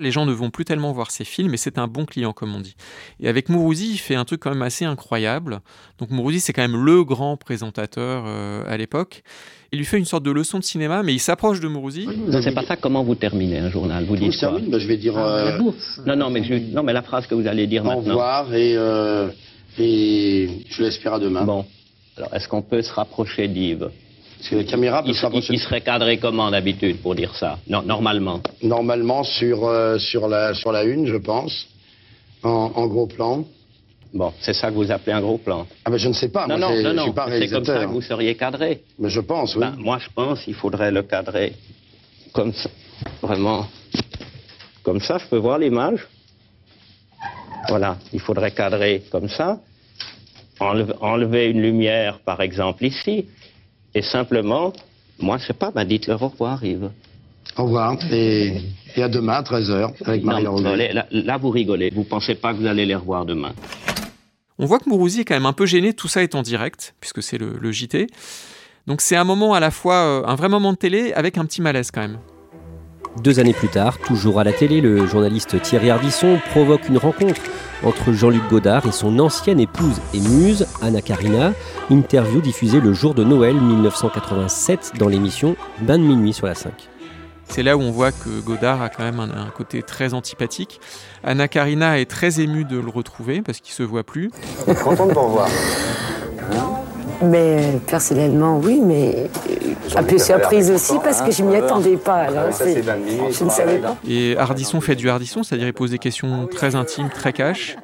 les 0.00 0.10
gens 0.10 0.26
ne 0.26 0.32
vont 0.32 0.50
plus 0.50 0.64
tellement 0.64 0.92
voir 0.92 1.10
ses 1.10 1.24
films, 1.24 1.54
et 1.54 1.56
c'est 1.56 1.78
un 1.78 1.86
bon 1.86 2.06
client, 2.06 2.32
comme 2.32 2.54
on 2.54 2.60
dit. 2.60 2.74
Et 3.20 3.28
avec 3.28 3.48
Mourouzi, 3.48 3.92
il 3.92 3.98
fait 3.98 4.14
un 4.14 4.24
truc 4.24 4.40
quand 4.40 4.50
même 4.50 4.62
assez 4.62 4.84
incroyable. 4.84 5.60
Donc 5.98 6.10
Mourouzi, 6.10 6.40
c'est 6.40 6.52
quand 6.52 6.62
même 6.62 6.82
le 6.84 7.04
grand 7.04 7.36
présentateur 7.36 8.24
euh, 8.26 8.64
à 8.66 8.76
l'époque. 8.76 9.22
Il 9.72 9.78
lui 9.78 9.84
fait 9.84 9.98
une 9.98 10.04
sorte 10.04 10.24
de 10.24 10.32
leçon 10.32 10.58
de 10.58 10.64
cinéma, 10.64 11.02
mais 11.04 11.12
il 11.14 11.20
s'approche 11.20 11.60
de 11.60 11.68
Mourouzi. 11.68 12.08
C'est 12.42 12.54
pas 12.54 12.64
ça 12.64 12.76
comment 12.76 13.04
vous 13.04 13.14
terminez 13.14 13.58
un 13.58 13.70
journal? 13.70 14.04
Vous 14.04 14.16
dites 14.16 14.36
quoi? 14.40 14.58
ben, 14.58 14.80
Je 14.80 14.86
vais 14.88 14.96
dire. 14.96 15.16
Euh, 15.16 15.58
non, 16.06 16.16
non, 16.16 16.30
mais 16.30 16.40
non, 16.72 16.82
mais 16.82 16.92
la 16.92 17.02
phrase 17.02 17.26
que 17.28 17.36
vous 17.36 17.46
allez 17.46 17.68
dire 17.68 17.84
maintenant. 17.84 18.14
Au 18.14 18.18
revoir 18.18 18.52
et, 18.52 18.74
euh, 18.76 19.28
et 19.78 20.48
je 20.68 20.82
l'espère 20.82 21.14
à 21.14 21.18
demain. 21.20 21.44
Bon. 21.44 21.64
Alors, 22.16 22.34
est-ce 22.34 22.48
qu'on 22.48 22.62
peut 22.62 22.82
se 22.82 22.92
rapprocher 22.92 23.46
d'Yves? 23.46 23.90
La 24.52 24.64
caméra 24.64 25.02
il, 25.06 25.14
serait 25.58 25.80
cadré 25.80 26.18
comment 26.18 26.50
d'habitude 26.50 26.98
pour 26.98 27.14
dire 27.14 27.34
ça 27.34 27.58
non, 27.68 27.82
Normalement 27.82 28.40
Normalement 28.62 29.22
sur, 29.22 29.66
euh, 29.66 29.98
sur, 29.98 30.28
la, 30.28 30.54
sur 30.54 30.72
la 30.72 30.84
une, 30.84 31.06
je 31.06 31.16
pense, 31.16 31.68
en, 32.42 32.86
gros 32.86 33.06
plan. 33.06 33.44
Bon, 34.12 34.32
c'est 34.40 34.54
ça 34.54 34.70
que 34.70 34.74
vous 34.74 34.90
appelez 34.90 35.12
un 35.12 35.20
gros 35.20 35.38
plan 35.38 35.66
Ah 35.84 35.90
ben 35.90 35.98
je 35.98 36.08
ne 36.08 36.14
sais 36.14 36.28
pas, 36.28 36.46
non, 36.46 36.58
moi 36.58 36.70
non, 36.70 36.82
non, 36.94 36.96
je 36.96 37.02
suis 37.02 37.12
pas 37.12 37.26
C'est 37.30 37.48
comme 37.48 37.64
ça 37.64 37.84
que 37.84 37.90
vous 37.90 38.00
seriez 38.02 38.34
cadré 38.34 38.80
Mais 38.98 39.08
je 39.08 39.20
pense, 39.20 39.54
oui. 39.54 39.60
Ben, 39.60 39.76
moi 39.78 39.98
je 39.98 40.08
pense 40.14 40.42
qu'il 40.42 40.54
faudrait 40.54 40.90
le 40.90 41.02
cadrer 41.02 41.52
comme 42.32 42.52
ça, 42.52 42.70
vraiment. 43.22 43.66
Comme 44.82 45.00
ça, 45.00 45.18
je 45.18 45.26
peux 45.26 45.36
voir 45.36 45.58
l'image. 45.58 46.06
Voilà, 47.68 47.98
il 48.12 48.20
faudrait 48.20 48.50
cadrer 48.52 49.02
comme 49.10 49.28
ça. 49.28 49.60
enlever 50.58 51.46
une 51.50 51.60
lumière, 51.60 52.20
par 52.20 52.40
exemple, 52.40 52.84
ici. 52.84 53.26
Et 53.94 54.02
simplement, 54.02 54.72
moi, 55.18 55.38
je 55.38 55.46
sais 55.46 55.52
pas, 55.52 55.70
bah, 55.70 55.84
dites-leur 55.84 56.22
au 56.22 56.28
revoir, 56.28 56.64
Yves. 56.64 56.90
Au 57.56 57.64
revoir, 57.64 57.96
et, 58.12 58.60
à 58.96 59.08
demain 59.08 59.34
à 59.34 59.42
13h 59.42 59.92
avec 60.04 60.22
marie 60.24 60.44
non, 60.44 60.60
là, 60.60 61.06
là, 61.10 61.36
vous 61.36 61.50
rigolez. 61.50 61.90
Vous 61.90 62.04
pensez 62.04 62.34
pas 62.34 62.52
que 62.52 62.58
vous 62.58 62.66
allez 62.66 62.86
les 62.86 62.94
revoir 62.94 63.24
demain. 63.24 63.52
On 64.58 64.66
voit 64.66 64.78
que 64.78 64.88
Mourouzi 64.88 65.20
est 65.20 65.24
quand 65.24 65.34
même 65.34 65.46
un 65.46 65.52
peu 65.52 65.66
gêné, 65.66 65.92
tout 65.94 66.06
ça 66.06 66.22
est 66.22 66.34
en 66.34 66.42
direct, 66.42 66.94
puisque 67.00 67.22
c'est 67.22 67.38
le, 67.38 67.72
JT. 67.72 68.06
Donc 68.86 69.00
c'est 69.00 69.16
un 69.16 69.24
moment 69.24 69.54
à 69.54 69.60
la 69.60 69.70
fois, 69.70 69.94
euh, 69.94 70.22
un 70.26 70.34
vrai 70.34 70.48
moment 70.48 70.72
de 70.72 70.76
télé, 70.76 71.12
avec 71.14 71.38
un 71.38 71.44
petit 71.44 71.62
malaise 71.62 71.90
quand 71.90 72.02
même. 72.02 72.18
Deux 73.22 73.40
années 73.40 73.54
plus 73.54 73.68
tard, 73.68 73.98
toujours 73.98 74.38
à 74.38 74.44
la 74.44 74.52
télé, 74.52 74.80
le 74.80 75.06
journaliste 75.06 75.60
Thierry 75.62 75.90
Ardisson 75.90 76.38
provoque 76.50 76.88
une 76.88 76.98
rencontre 76.98 77.40
entre 77.84 78.12
Jean-Luc 78.12 78.42
Godard 78.48 78.86
et 78.86 78.92
son 78.92 79.18
ancienne 79.18 79.60
épouse 79.60 80.00
et 80.14 80.20
muse, 80.20 80.66
Anna 80.82 81.00
Karina. 81.00 81.52
Interview 81.90 82.40
diffusée 82.40 82.80
le 82.80 82.92
jour 82.92 83.14
de 83.14 83.24
Noël 83.24 83.54
1987 83.54 84.92
dans 84.98 85.08
l'émission 85.08 85.56
Bain 85.80 85.98
de 85.98 86.04
minuit 86.04 86.32
sur 86.32 86.46
la 86.46 86.54
5. 86.54 86.72
C'est 87.48 87.64
là 87.64 87.76
où 87.76 87.80
on 87.80 87.90
voit 87.90 88.12
que 88.12 88.40
Godard 88.40 88.80
a 88.80 88.88
quand 88.88 89.02
même 89.02 89.18
un, 89.18 89.50
côté 89.50 89.82
très 89.82 90.14
antipathique. 90.14 90.80
Anna 91.24 91.48
Karina 91.48 91.98
est 91.98 92.08
très 92.08 92.40
émue 92.40 92.64
de 92.64 92.78
le 92.78 92.88
retrouver 92.88 93.42
parce 93.42 93.60
qu'il 93.60 93.74
se 93.74 93.82
voit 93.82 94.04
plus. 94.04 94.30
Content 94.84 95.06
de 95.06 95.12
vous 95.12 95.20
revoir. 95.20 95.48
Mais 97.22 97.78
personnellement, 97.86 98.58
oui, 98.58 98.80
mais 98.82 99.28
un 99.96 100.02
peu 100.02 100.18
surprise 100.18 100.70
aussi 100.70 100.94
parce 101.02 101.20
que 101.20 101.30
je 101.30 101.42
m'y 101.42 101.56
attendais 101.56 101.96
pas. 101.96 102.14
Alors, 102.14 102.44
je 102.50 103.44
ne 103.44 103.50
savais 103.50 103.78
pas. 103.78 103.96
Et 104.08 104.36
Hardisson 104.38 104.80
fait 104.80 104.96
du 104.96 105.10
Hardisson, 105.10 105.42
c'est-à-dire 105.42 105.66
il 105.66 105.74
pose 105.74 105.90
des 105.90 105.98
questions 105.98 106.46
très 106.46 106.74
intimes, 106.74 107.10
très 107.10 107.32
cash. 107.32 107.76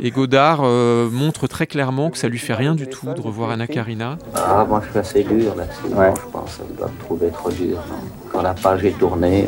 Et 0.00 0.10
Godard 0.10 0.62
euh, 0.64 1.08
montre 1.08 1.46
très 1.46 1.66
clairement 1.66 2.10
que 2.10 2.18
ça 2.18 2.28
lui 2.28 2.38
fait 2.38 2.54
rien 2.54 2.74
du 2.74 2.88
tout 2.88 3.06
de 3.06 3.20
revoir 3.20 3.50
Anna 3.50 3.68
Karina. 3.68 4.18
Ah, 4.34 4.66
moi 4.68 4.82
je 4.84 4.90
suis 4.90 4.98
assez 4.98 5.22
dur 5.22 5.54
là 5.54 5.64
ouais. 5.96 6.12
je 6.16 6.32
pense. 6.32 6.58
Elle 6.60 6.76
doit 6.76 6.88
me 6.88 7.04
trouver 7.04 7.28
trop 7.28 7.50
dur. 7.50 7.78
Quand 8.32 8.42
la 8.42 8.54
page 8.54 8.84
est 8.84 8.98
tournée, 8.98 9.46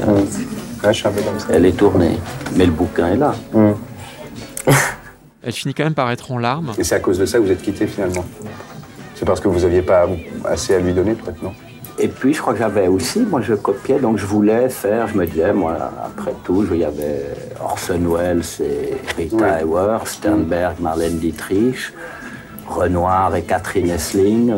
elle 1.51 1.67
est 1.67 1.77
tournée. 1.77 2.17
Mais 2.55 2.67
le 2.67 2.71
bouquin 2.71 3.09
est 3.09 3.17
là. 3.17 3.35
elle 5.43 5.53
finit 5.53 5.75
quand 5.75 5.85
même 5.85 5.95
par 5.95 6.13
être 6.13 6.31
en 6.31 6.39
larmes. 6.39 6.73
Et 6.79 6.85
c'est 6.85 6.95
à 6.95 7.01
cause 7.01 7.19
de 7.19 7.27
ça 7.27 7.39
que 7.39 7.43
vous 7.43 7.51
êtes 7.51 7.63
quitté 7.63 7.89
finalement 7.89 8.25
c'est 9.17 9.25
parce 9.25 9.41
que 9.41 9.49
vous 9.49 9.61
n'aviez 9.61 9.83
pas 9.83 10.07
assez 10.45 10.75
à 10.75 10.79
lui 10.79 10.93
donner, 10.93 11.15
peut-être, 11.15 11.43
non? 11.43 11.53
Et 11.99 12.09
puis, 12.09 12.35
je 12.35 12.43
crois 12.43 12.53
que 12.53 12.59
j'avais 12.59 12.89
aussi, 12.89 13.21
moi, 13.21 13.41
je 13.41 13.55
copiais, 13.55 13.99
donc 13.99 14.19
je 14.19 14.27
voulais 14.27 14.69
faire, 14.69 15.09
je 15.09 15.17
me 15.17 15.27
disais, 15.27 15.55
moi, 15.55 15.79
après 16.05 16.35
tout, 16.45 16.67
il 16.71 16.81
y 16.81 16.85
avait 16.85 17.25
Orson 17.59 17.99
Welles 17.99 18.43
et 18.61 18.97
Rita 19.17 19.61
Hayworth, 19.61 20.07
Sternberg, 20.07 20.77
Marlène 20.79 21.19
Dietrich, 21.19 21.95
Renoir 22.69 23.35
et 23.35 23.43
Catherine 23.43 23.89
Essling. 23.89 24.53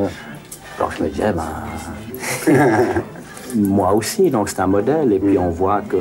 Alors, 0.77 0.91
je 0.91 1.05
me 1.05 1.09
disais, 1.09 1.33
ben, 1.33 2.53
moi 3.55 3.93
aussi, 3.93 4.31
donc 4.31 4.49
c'est 4.49 4.59
un 4.59 4.67
modèle. 4.67 5.13
Et 5.13 5.21
puis, 5.21 5.39
on 5.39 5.51
voit 5.51 5.83
que 5.83 5.97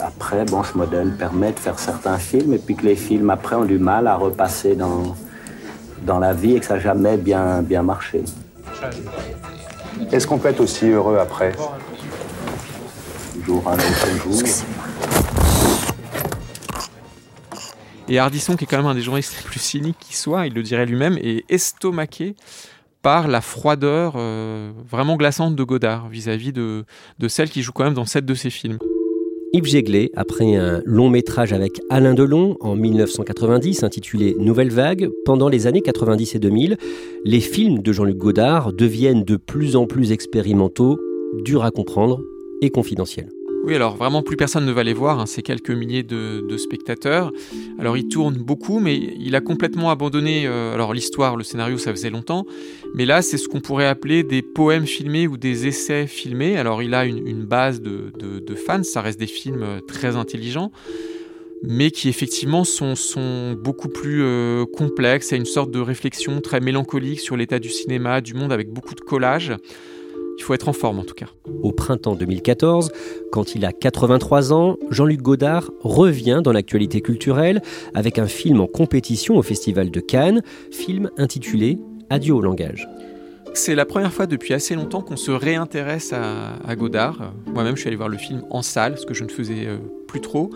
après, 0.00 0.44
bon, 0.44 0.64
ce 0.64 0.76
modèle 0.76 1.14
permet 1.16 1.52
de 1.52 1.60
faire 1.60 1.78
certains 1.78 2.18
films, 2.18 2.52
et 2.52 2.58
puis 2.58 2.74
que 2.74 2.84
les 2.84 2.96
films, 2.96 3.30
après, 3.30 3.54
ont 3.54 3.64
du 3.64 3.78
mal 3.78 4.08
à 4.08 4.16
repasser 4.16 4.74
dans 4.74 5.14
dans 6.04 6.18
la 6.18 6.32
vie 6.32 6.56
et 6.56 6.60
que 6.60 6.66
ça 6.66 6.74
n'a 6.74 6.80
jamais 6.80 7.16
bien, 7.16 7.62
bien 7.62 7.82
marché. 7.82 8.22
Est-ce 10.12 10.26
qu'on 10.26 10.38
peut 10.38 10.48
être 10.48 10.60
aussi 10.60 10.86
heureux 10.86 11.18
après? 11.18 11.52
Jour 13.44 13.62
un 13.68 13.74
autre 13.74 14.08
jour. 14.22 14.42
Et 18.08 18.18
Hardisson, 18.18 18.56
qui 18.56 18.64
est 18.64 18.66
quand 18.66 18.76
même 18.76 18.86
un 18.86 18.94
des 18.94 19.00
journalistes 19.00 19.34
les 19.38 19.44
plus 19.44 19.60
cyniques 19.60 19.96
qui 19.98 20.14
soit, 20.14 20.46
il 20.46 20.54
le 20.54 20.62
dirait 20.62 20.84
lui-même, 20.84 21.16
est 21.18 21.44
estomaqué 21.48 22.36
par 23.00 23.28
la 23.28 23.40
froideur 23.40 24.14
euh, 24.16 24.72
vraiment 24.90 25.16
glaçante 25.16 25.56
de 25.56 25.62
Godard 25.62 26.08
vis-à-vis 26.08 26.52
de, 26.52 26.84
de 27.18 27.28
celle 27.28 27.50
qui 27.50 27.62
joue 27.62 27.72
quand 27.72 27.84
même 27.84 27.94
dans 27.94 28.04
sept 28.04 28.24
de 28.24 28.34
ses 28.34 28.50
films. 28.50 28.78
Yves 29.54 29.66
Jéglé, 29.66 30.10
après 30.16 30.56
un 30.56 30.82
long 30.84 31.08
métrage 31.08 31.52
avec 31.52 31.80
Alain 31.88 32.14
Delon 32.14 32.56
en 32.58 32.74
1990 32.74 33.84
intitulé 33.84 34.34
Nouvelle 34.36 34.70
Vague, 34.72 35.08
pendant 35.24 35.48
les 35.48 35.68
années 35.68 35.80
90 35.80 36.34
et 36.34 36.38
2000, 36.40 36.76
les 37.24 37.38
films 37.38 37.78
de 37.78 37.92
Jean-Luc 37.92 38.16
Godard 38.16 38.72
deviennent 38.72 39.22
de 39.22 39.36
plus 39.36 39.76
en 39.76 39.86
plus 39.86 40.10
expérimentaux, 40.10 40.98
durs 41.44 41.62
à 41.62 41.70
comprendre 41.70 42.20
et 42.62 42.70
confidentiels. 42.70 43.28
Oui, 43.66 43.74
alors 43.74 43.96
vraiment 43.96 44.22
plus 44.22 44.36
personne 44.36 44.66
ne 44.66 44.72
va 44.72 44.84
les 44.84 44.92
voir, 44.92 45.18
hein, 45.18 45.24
c'est 45.24 45.40
quelques 45.40 45.70
milliers 45.70 46.02
de, 46.02 46.56
spectateurs. 46.58 47.32
Alors 47.78 47.96
il 47.96 48.08
tourne 48.08 48.34
beaucoup, 48.34 48.78
mais 48.78 48.94
il 48.94 49.34
a 49.34 49.40
complètement 49.40 49.90
abandonné. 49.90 50.46
Euh, 50.46 50.74
alors 50.74 50.92
l'histoire, 50.92 51.34
le 51.34 51.44
scénario, 51.44 51.78
ça 51.78 51.90
faisait 51.90 52.10
longtemps, 52.10 52.44
mais 52.94 53.06
là 53.06 53.22
c'est 53.22 53.38
ce 53.38 53.48
qu'on 53.48 53.60
pourrait 53.60 53.86
appeler 53.86 54.22
des 54.22 54.42
poèmes 54.42 54.86
filmés 54.86 55.26
ou 55.26 55.38
des 55.38 55.66
essais 55.66 56.06
filmés. 56.06 56.58
Alors 56.58 56.82
il 56.82 56.92
a 56.92 57.06
une, 57.06 57.46
base 57.46 57.80
de, 57.80 58.12
fans, 58.54 58.82
ça 58.82 59.00
reste 59.00 59.18
des 59.18 59.26
films 59.26 59.62
euh, 59.62 59.80
très 59.80 60.16
intelligents. 60.16 60.70
mais 61.62 61.90
qui 61.90 62.10
effectivement 62.10 62.64
sont, 62.64 63.56
beaucoup 63.58 63.88
plus 63.88 64.22
euh, 64.22 64.66
complexes. 64.66 65.32
A 65.32 65.36
une 65.36 65.46
sorte 65.46 65.70
de 65.70 65.80
réflexion 65.80 66.42
très 66.42 66.60
mélancolique 66.60 67.20
sur 67.20 67.34
l'état 67.34 67.58
du 67.58 67.70
cinéma, 67.70 68.20
du 68.20 68.34
monde, 68.34 68.52
avec 68.52 68.68
beaucoup 68.68 68.94
de 68.94 69.00
collages. 69.00 69.54
Il 70.38 70.42
faut 70.42 70.54
être 70.54 70.68
en 70.68 70.72
forme 70.72 70.98
en 70.98 71.04
tout 71.04 71.14
cas. 71.14 71.28
Au 71.62 71.72
printemps 71.72 72.14
2014, 72.14 72.90
quand 73.30 73.54
il 73.54 73.64
a 73.64 73.72
83 73.72 74.52
ans, 74.52 74.76
Jean-Luc 74.90 75.22
Godard 75.22 75.70
revient 75.80 76.40
dans 76.42 76.52
l'actualité 76.52 77.00
culturelle 77.00 77.62
avec 77.94 78.18
un 78.18 78.26
film 78.26 78.60
en 78.60 78.66
compétition 78.66 79.36
au 79.36 79.42
Festival 79.42 79.90
de 79.90 80.00
Cannes, 80.00 80.42
film 80.70 81.10
intitulé 81.16 81.78
Adieu 82.10 82.34
au 82.34 82.40
langage. 82.40 82.88
C'est 83.54 83.76
la 83.76 83.86
première 83.86 84.12
fois 84.12 84.26
depuis 84.26 84.52
assez 84.52 84.74
longtemps 84.74 85.00
qu'on 85.00 85.16
se 85.16 85.30
réintéresse 85.30 86.12
à, 86.12 86.74
Godard. 86.74 87.32
Moi-même, 87.46 87.76
je 87.76 87.80
suis 87.80 87.88
allé 87.88 87.96
voir 87.96 88.08
le 88.08 88.18
film 88.18 88.42
en 88.50 88.62
salle, 88.62 88.98
ce 88.98 89.06
que 89.06 89.14
je 89.14 89.22
ne 89.22 89.28
faisais 89.28 89.66
euh, 89.66 89.78
plus 90.08 90.20
trop. 90.20 90.50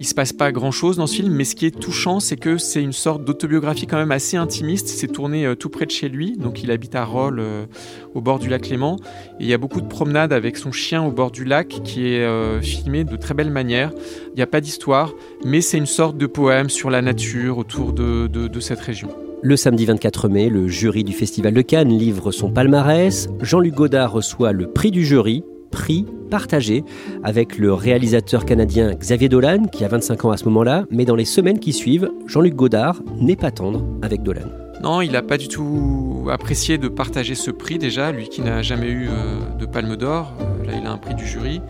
Il 0.00 0.06
se 0.06 0.14
passe 0.14 0.32
pas 0.32 0.52
grand-chose 0.52 0.96
dans 0.96 1.06
ce 1.06 1.16
film, 1.16 1.32
mais 1.32 1.44
ce 1.44 1.54
qui 1.56 1.66
est 1.66 1.78
touchant, 1.78 2.20
c'est 2.20 2.36
que 2.36 2.56
c'est 2.56 2.82
une 2.82 2.92
sorte 2.92 3.24
d'autobiographie 3.24 3.86
quand 3.86 3.96
même 3.96 4.12
assez 4.12 4.36
intimiste. 4.36 4.88
C'est 4.88 5.08
tourné 5.08 5.44
euh, 5.44 5.54
tout 5.54 5.68
près 5.70 5.86
de 5.86 5.90
chez 5.90 6.08
lui, 6.08 6.36
donc 6.36 6.62
il 6.62 6.70
habite 6.70 6.94
à 6.94 7.04
Rolles, 7.04 7.40
euh, 7.40 7.66
au 8.14 8.20
bord 8.20 8.38
du 8.38 8.48
lac 8.48 8.68
Léman. 8.68 8.96
Et 9.40 9.44
il 9.44 9.46
y 9.48 9.54
a 9.54 9.58
beaucoup 9.58 9.80
de 9.80 9.88
promenades 9.88 10.32
avec 10.32 10.56
son 10.56 10.72
chien 10.72 11.02
au 11.02 11.10
bord 11.10 11.30
du 11.30 11.44
lac, 11.44 11.80
qui 11.84 12.06
est 12.06 12.60
filmé 12.62 13.04
de 13.04 13.16
très 13.16 13.34
belle 13.34 13.50
manière. 13.50 13.92
Il 14.28 14.36
n'y 14.36 14.42
a 14.42 14.46
pas 14.46 14.60
d'histoire, 14.60 15.12
mais 15.44 15.60
c'est 15.60 15.78
une 15.78 15.86
sorte 15.86 16.16
de 16.16 16.26
poème 16.26 16.70
sur 16.70 16.90
la 16.90 17.02
nature 17.02 17.58
autour 17.58 17.92
de 17.92 18.60
cette 18.60 18.80
région. 18.80 19.08
Le 19.40 19.56
samedi 19.56 19.86
24 19.86 20.28
mai, 20.28 20.48
le 20.48 20.66
jury 20.66 21.04
du 21.04 21.12
Festival 21.12 21.54
de 21.54 21.62
Cannes 21.62 21.96
livre 21.96 22.32
son 22.32 22.50
palmarès. 22.50 23.28
Jean-Luc 23.40 23.72
Godard 23.72 24.10
reçoit 24.10 24.50
le 24.50 24.66
prix 24.66 24.90
du 24.90 25.04
jury, 25.04 25.44
prix 25.70 26.06
partagé 26.30 26.84
avec 27.22 27.58
le 27.58 27.72
réalisateur 27.72 28.44
canadien 28.44 28.94
Xavier 28.94 29.28
Dolan, 29.28 29.64
qui 29.64 29.84
a 29.84 29.88
25 29.88 30.24
ans 30.26 30.30
à 30.30 30.36
ce 30.36 30.44
moment-là, 30.44 30.84
mais 30.90 31.04
dans 31.04 31.16
les 31.16 31.24
semaines 31.24 31.58
qui 31.58 31.72
suivent, 31.72 32.10
Jean-Luc 32.26 32.54
Godard 32.54 33.02
n'est 33.20 33.36
pas 33.36 33.50
tendre 33.50 33.84
avec 34.02 34.22
Dolan. 34.22 34.48
Non, 34.82 35.00
il 35.00 35.10
n'a 35.10 35.22
pas 35.22 35.38
du 35.38 35.48
tout 35.48 36.28
apprécié 36.30 36.78
de 36.78 36.88
partager 36.88 37.34
ce 37.34 37.50
prix 37.50 37.78
déjà, 37.78 38.12
lui 38.12 38.28
qui 38.28 38.42
n'a 38.42 38.62
jamais 38.62 38.88
eu 38.88 39.08
euh, 39.08 39.38
de 39.58 39.66
palme 39.66 39.96
d'or. 39.96 40.32
Euh, 40.40 40.66
là, 40.66 40.72
il 40.80 40.86
a 40.86 40.92
un 40.92 40.98
prix 40.98 41.14
du 41.14 41.26
jury. 41.26 41.60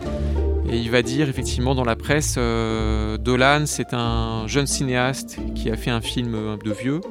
Et 0.71 0.77
il 0.77 0.91
va 0.91 1.01
dire 1.01 1.27
effectivement 1.27 1.73
dans 1.73 1.83
la 1.83 1.95
presse, 1.95 2.35
euh, 2.37 3.17
Dolan 3.17 3.63
c'est 3.65 3.93
un 3.93 4.45
jeune 4.45 4.67
cinéaste 4.67 5.37
qui 5.55 5.71
a 5.71 5.75
fait 5.75 5.89
un 5.89 6.01
film 6.01 6.59
de 6.63 6.71
vieux, 6.71 7.01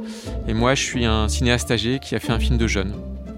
et 0.46 0.54
moi 0.54 0.76
je 0.76 0.84
suis 0.84 1.04
un 1.04 1.26
cinéaste 1.26 1.68
âgé 1.72 1.98
qui 1.98 2.14
a 2.14 2.20
fait 2.20 2.30
un 2.30 2.38
film 2.38 2.56
de 2.56 2.68
jeune. 2.68 2.92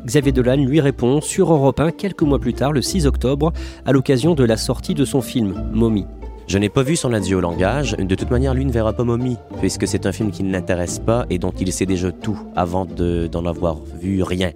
Xavier 0.06 0.32
Dolan 0.32 0.56
lui 0.56 0.80
répond 0.80 1.20
sur 1.20 1.52
Europe 1.52 1.80
1 1.80 1.92
quelques 1.92 2.22
mois 2.22 2.38
plus 2.38 2.54
tard, 2.54 2.72
le 2.72 2.82
6 2.82 3.06
octobre, 3.06 3.52
à 3.84 3.92
l'occasion 3.92 4.34
de 4.34 4.44
la 4.44 4.56
sortie 4.56 4.94
de 4.94 5.04
son 5.04 5.20
film 5.20 5.62
Mommy. 5.72 6.06
Je 6.46 6.58
n'ai 6.58 6.68
pas 6.68 6.82
vu 6.82 6.96
son 6.96 7.12
adieu 7.12 7.36
au 7.36 7.40
langage. 7.40 7.92
De 7.96 8.14
toute 8.14 8.30
manière, 8.30 8.54
lui 8.54 8.64
ne 8.64 8.72
verra 8.72 8.92
pas 8.92 9.04
Mommy, 9.04 9.36
puisque 9.60 9.86
c'est 9.86 10.06
un 10.06 10.12
film 10.12 10.32
qui 10.32 10.42
ne 10.42 10.50
l'intéresse 10.50 10.98
pas 10.98 11.24
et 11.30 11.38
dont 11.38 11.52
il 11.60 11.72
sait 11.72 11.86
déjà 11.86 12.10
tout 12.10 12.38
avant 12.56 12.86
d'en 12.86 13.46
avoir 13.46 13.78
vu 14.00 14.22
rien. 14.22 14.50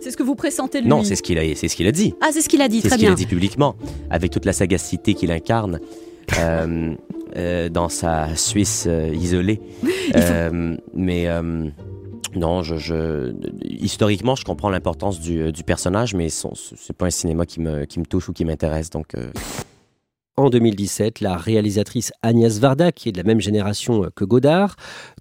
C'est 0.00 0.10
ce 0.10 0.16
que 0.16 0.22
vous 0.22 0.34
pressentez 0.34 0.78
de 0.78 0.84
lui 0.84 0.90
Non, 0.90 1.02
c'est 1.04 1.16
ce 1.16 1.22
qu'il 1.22 1.38
a, 1.38 1.54
c'est 1.54 1.68
ce 1.68 1.76
qu'il 1.76 1.86
a 1.86 1.92
dit. 1.92 2.14
Ah, 2.20 2.28
c'est 2.32 2.40
ce 2.42 2.48
qu'il 2.48 2.60
a 2.60 2.68
dit, 2.68 2.80
très 2.80 2.88
bien. 2.88 2.90
C'est 2.90 2.94
ce 2.96 3.00
qu'il 3.00 3.12
a 3.12 3.14
dit 3.14 3.26
publiquement, 3.26 3.74
avec 4.10 4.30
toute 4.30 4.44
la 4.44 4.52
sagacité 4.52 5.14
qu'il 5.14 5.30
incarne. 5.30 5.80
Euh, 6.38 6.94
euh, 7.36 7.68
dans 7.68 7.88
sa 7.88 8.34
Suisse 8.34 8.84
euh, 8.88 9.14
isolée. 9.14 9.60
mais 10.94 11.28
non, 12.34 12.62
historiquement, 13.64 14.36
je 14.36 14.44
comprends 14.44 14.70
l'importance 14.70 15.20
du, 15.20 15.52
du, 15.52 15.64
personnage, 15.64 16.14
mais 16.14 16.28
c'est 16.28 16.96
pas 16.96 17.06
un 17.06 17.10
cinéma 17.10 17.46
qui 17.46 17.60
me, 17.60 17.86
touche 18.04 18.28
ou 18.28 18.32
qui 18.32 18.44
m'intéresse. 18.44 18.90
Donc, 18.90 19.14
en 20.40 20.48
2017, 20.48 21.20
la 21.20 21.36
réalisatrice 21.36 22.12
Agnès 22.22 22.58
Varda, 22.60 22.92
qui 22.92 23.08
est 23.08 23.12
de 23.12 23.18
la 23.18 23.24
même 23.24 23.40
génération 23.40 24.10
que 24.14 24.24
Godard, 24.24 24.76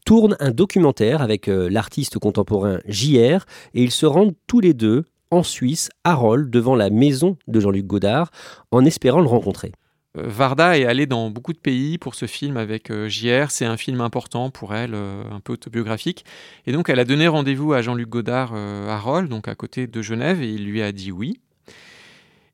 tourne 0.05 0.37
un 0.39 0.51
documentaire 0.51 1.21
avec 1.21 1.49
euh, 1.49 1.69
l'artiste 1.69 2.19
contemporain 2.19 2.79
JR 2.87 3.45
et 3.73 3.83
ils 3.83 3.91
se 3.91 4.05
rendent 4.05 4.33
tous 4.47 4.61
les 4.61 4.73
deux 4.73 5.03
en 5.31 5.43
Suisse, 5.43 5.89
à 6.03 6.15
Rolles, 6.15 6.49
devant 6.49 6.75
la 6.75 6.89
maison 6.89 7.37
de 7.47 7.59
Jean-Luc 7.59 7.85
Godard, 7.85 8.31
en 8.71 8.85
espérant 8.85 9.19
le 9.19 9.27
rencontrer. 9.27 9.73
Euh, 10.17 10.23
Varda 10.25 10.77
est 10.77 10.85
allée 10.85 11.05
dans 11.05 11.29
beaucoup 11.29 11.53
de 11.53 11.59
pays 11.59 11.97
pour 11.97 12.15
ce 12.15 12.25
film 12.25 12.57
avec 12.57 12.89
euh, 12.89 13.07
JR. 13.07 13.51
C'est 13.51 13.65
un 13.65 13.77
film 13.77 14.01
important 14.01 14.49
pour 14.49 14.73
elle, 14.73 14.95
un 14.95 15.39
peu 15.39 15.53
autobiographique. 15.53 16.25
Et 16.65 16.71
donc, 16.71 16.89
elle 16.89 16.99
a 16.99 17.05
donné 17.05 17.27
rendez-vous 17.27 17.73
à 17.73 17.81
Jean-Luc 17.81 18.09
Godard 18.09 18.53
à 18.53 18.97
Rolles, 18.99 19.29
donc 19.29 19.47
à 19.47 19.55
côté 19.55 19.87
de 19.87 20.01
Genève, 20.01 20.41
et 20.41 20.49
il 20.49 20.65
lui 20.65 20.81
a 20.81 20.91
dit 20.91 21.11
oui. 21.11 21.39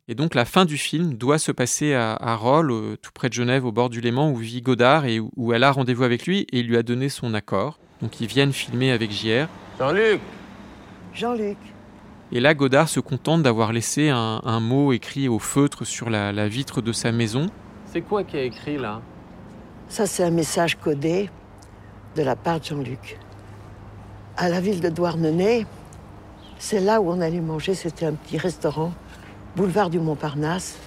Et 0.08 0.14
donc 0.14 0.36
la 0.36 0.46
fin 0.46 0.66
du 0.66 0.78
film 0.78 1.16
doit 1.16 1.40
se 1.40 1.52
passer 1.52 1.96
à, 1.96 2.14
à 2.14 2.36
Rolles, 2.36 2.98
tout 3.02 3.12
près 3.12 3.28
de 3.28 3.34
Genève, 3.34 3.66
au 3.66 3.72
bord 3.72 3.90
du 3.90 4.02
Léman, 4.02 4.30
où 4.30 4.36
vit 4.36 4.62
Godard 4.62 5.06
et 5.06 5.20
où, 5.20 5.52
elle 5.52 5.64
a 5.64 5.72
rendez-vous 5.72 6.04
avec 6.04 6.28
lui 6.28 6.42
et 6.52 6.60
il 6.60 6.68
lui 6.68 6.78
a 6.78 6.84
donné 6.84 7.10
son 7.10 7.34
accord. 7.34 7.80
Donc 8.02 8.22
ils 8.22 8.28
viennent 8.28 8.54
filmer 8.54 8.92
avec 8.92 9.12
JR. 9.12 9.48
Jean-Luc 9.80 10.20
Jean-Luc. 11.16 11.58
Et 12.32 12.40
là, 12.40 12.54
Godard 12.54 12.90
se 12.90 13.00
contente 13.00 13.44
d'avoir 13.44 13.72
laissé 13.72 14.10
un, 14.10 14.60
mot 14.60 14.94
écrit 14.94 15.28
au 15.28 15.40
feutre 15.40 15.86
sur 15.86 16.10
la, 16.10 16.48
vitre 16.48 16.82
de 16.82 16.92
sa 16.92 17.12
maison. 17.12 17.48
C'est 17.86 18.02
quoi 18.02 18.24
qui 18.24 18.38
a 18.38 18.44
écrit 18.44 18.78
là? 18.78 19.02
Ça, 19.88 20.08
c'est 20.08 20.24
un 20.24 20.32
message 20.32 20.76
codé 20.76 21.30
de 22.16 22.24
la 22.24 22.36
part 22.36 22.60
de 22.60 22.66
Jean-Luc. 22.66 23.20
À 24.38 24.50
la 24.50 24.60
ville 24.60 24.82
de 24.82 24.90
Douarnenez, 24.90 25.66
c'est 26.58 26.80
là 26.80 27.00
où 27.00 27.10
on 27.10 27.22
allait 27.22 27.42
manger, 27.42 27.76
c'était 27.76 28.06
un 28.06 28.14
petit 28.14 28.38
restaurant 28.38 28.92
boulevard 29.56 29.90
du 29.90 30.00
Montparnasse, 30.00 30.78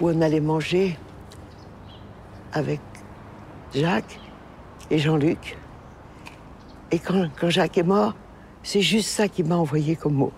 où 0.00 0.08
on 0.08 0.20
allait 0.22 0.40
manger 0.40 0.96
avec 2.52 2.80
Jacques 3.74 4.20
et 4.90 4.98
Jean-Luc. 4.98 5.58
Et 6.90 6.98
quand, 6.98 7.28
quand 7.38 7.50
Jacques 7.50 7.78
est 7.78 7.82
mort, 7.82 8.14
c'est 8.62 8.80
juste 8.80 9.10
ça 9.10 9.28
qui 9.28 9.42
m'a 9.42 9.56
envoyé 9.56 9.96
comme 9.96 10.14
mot. 10.14 10.32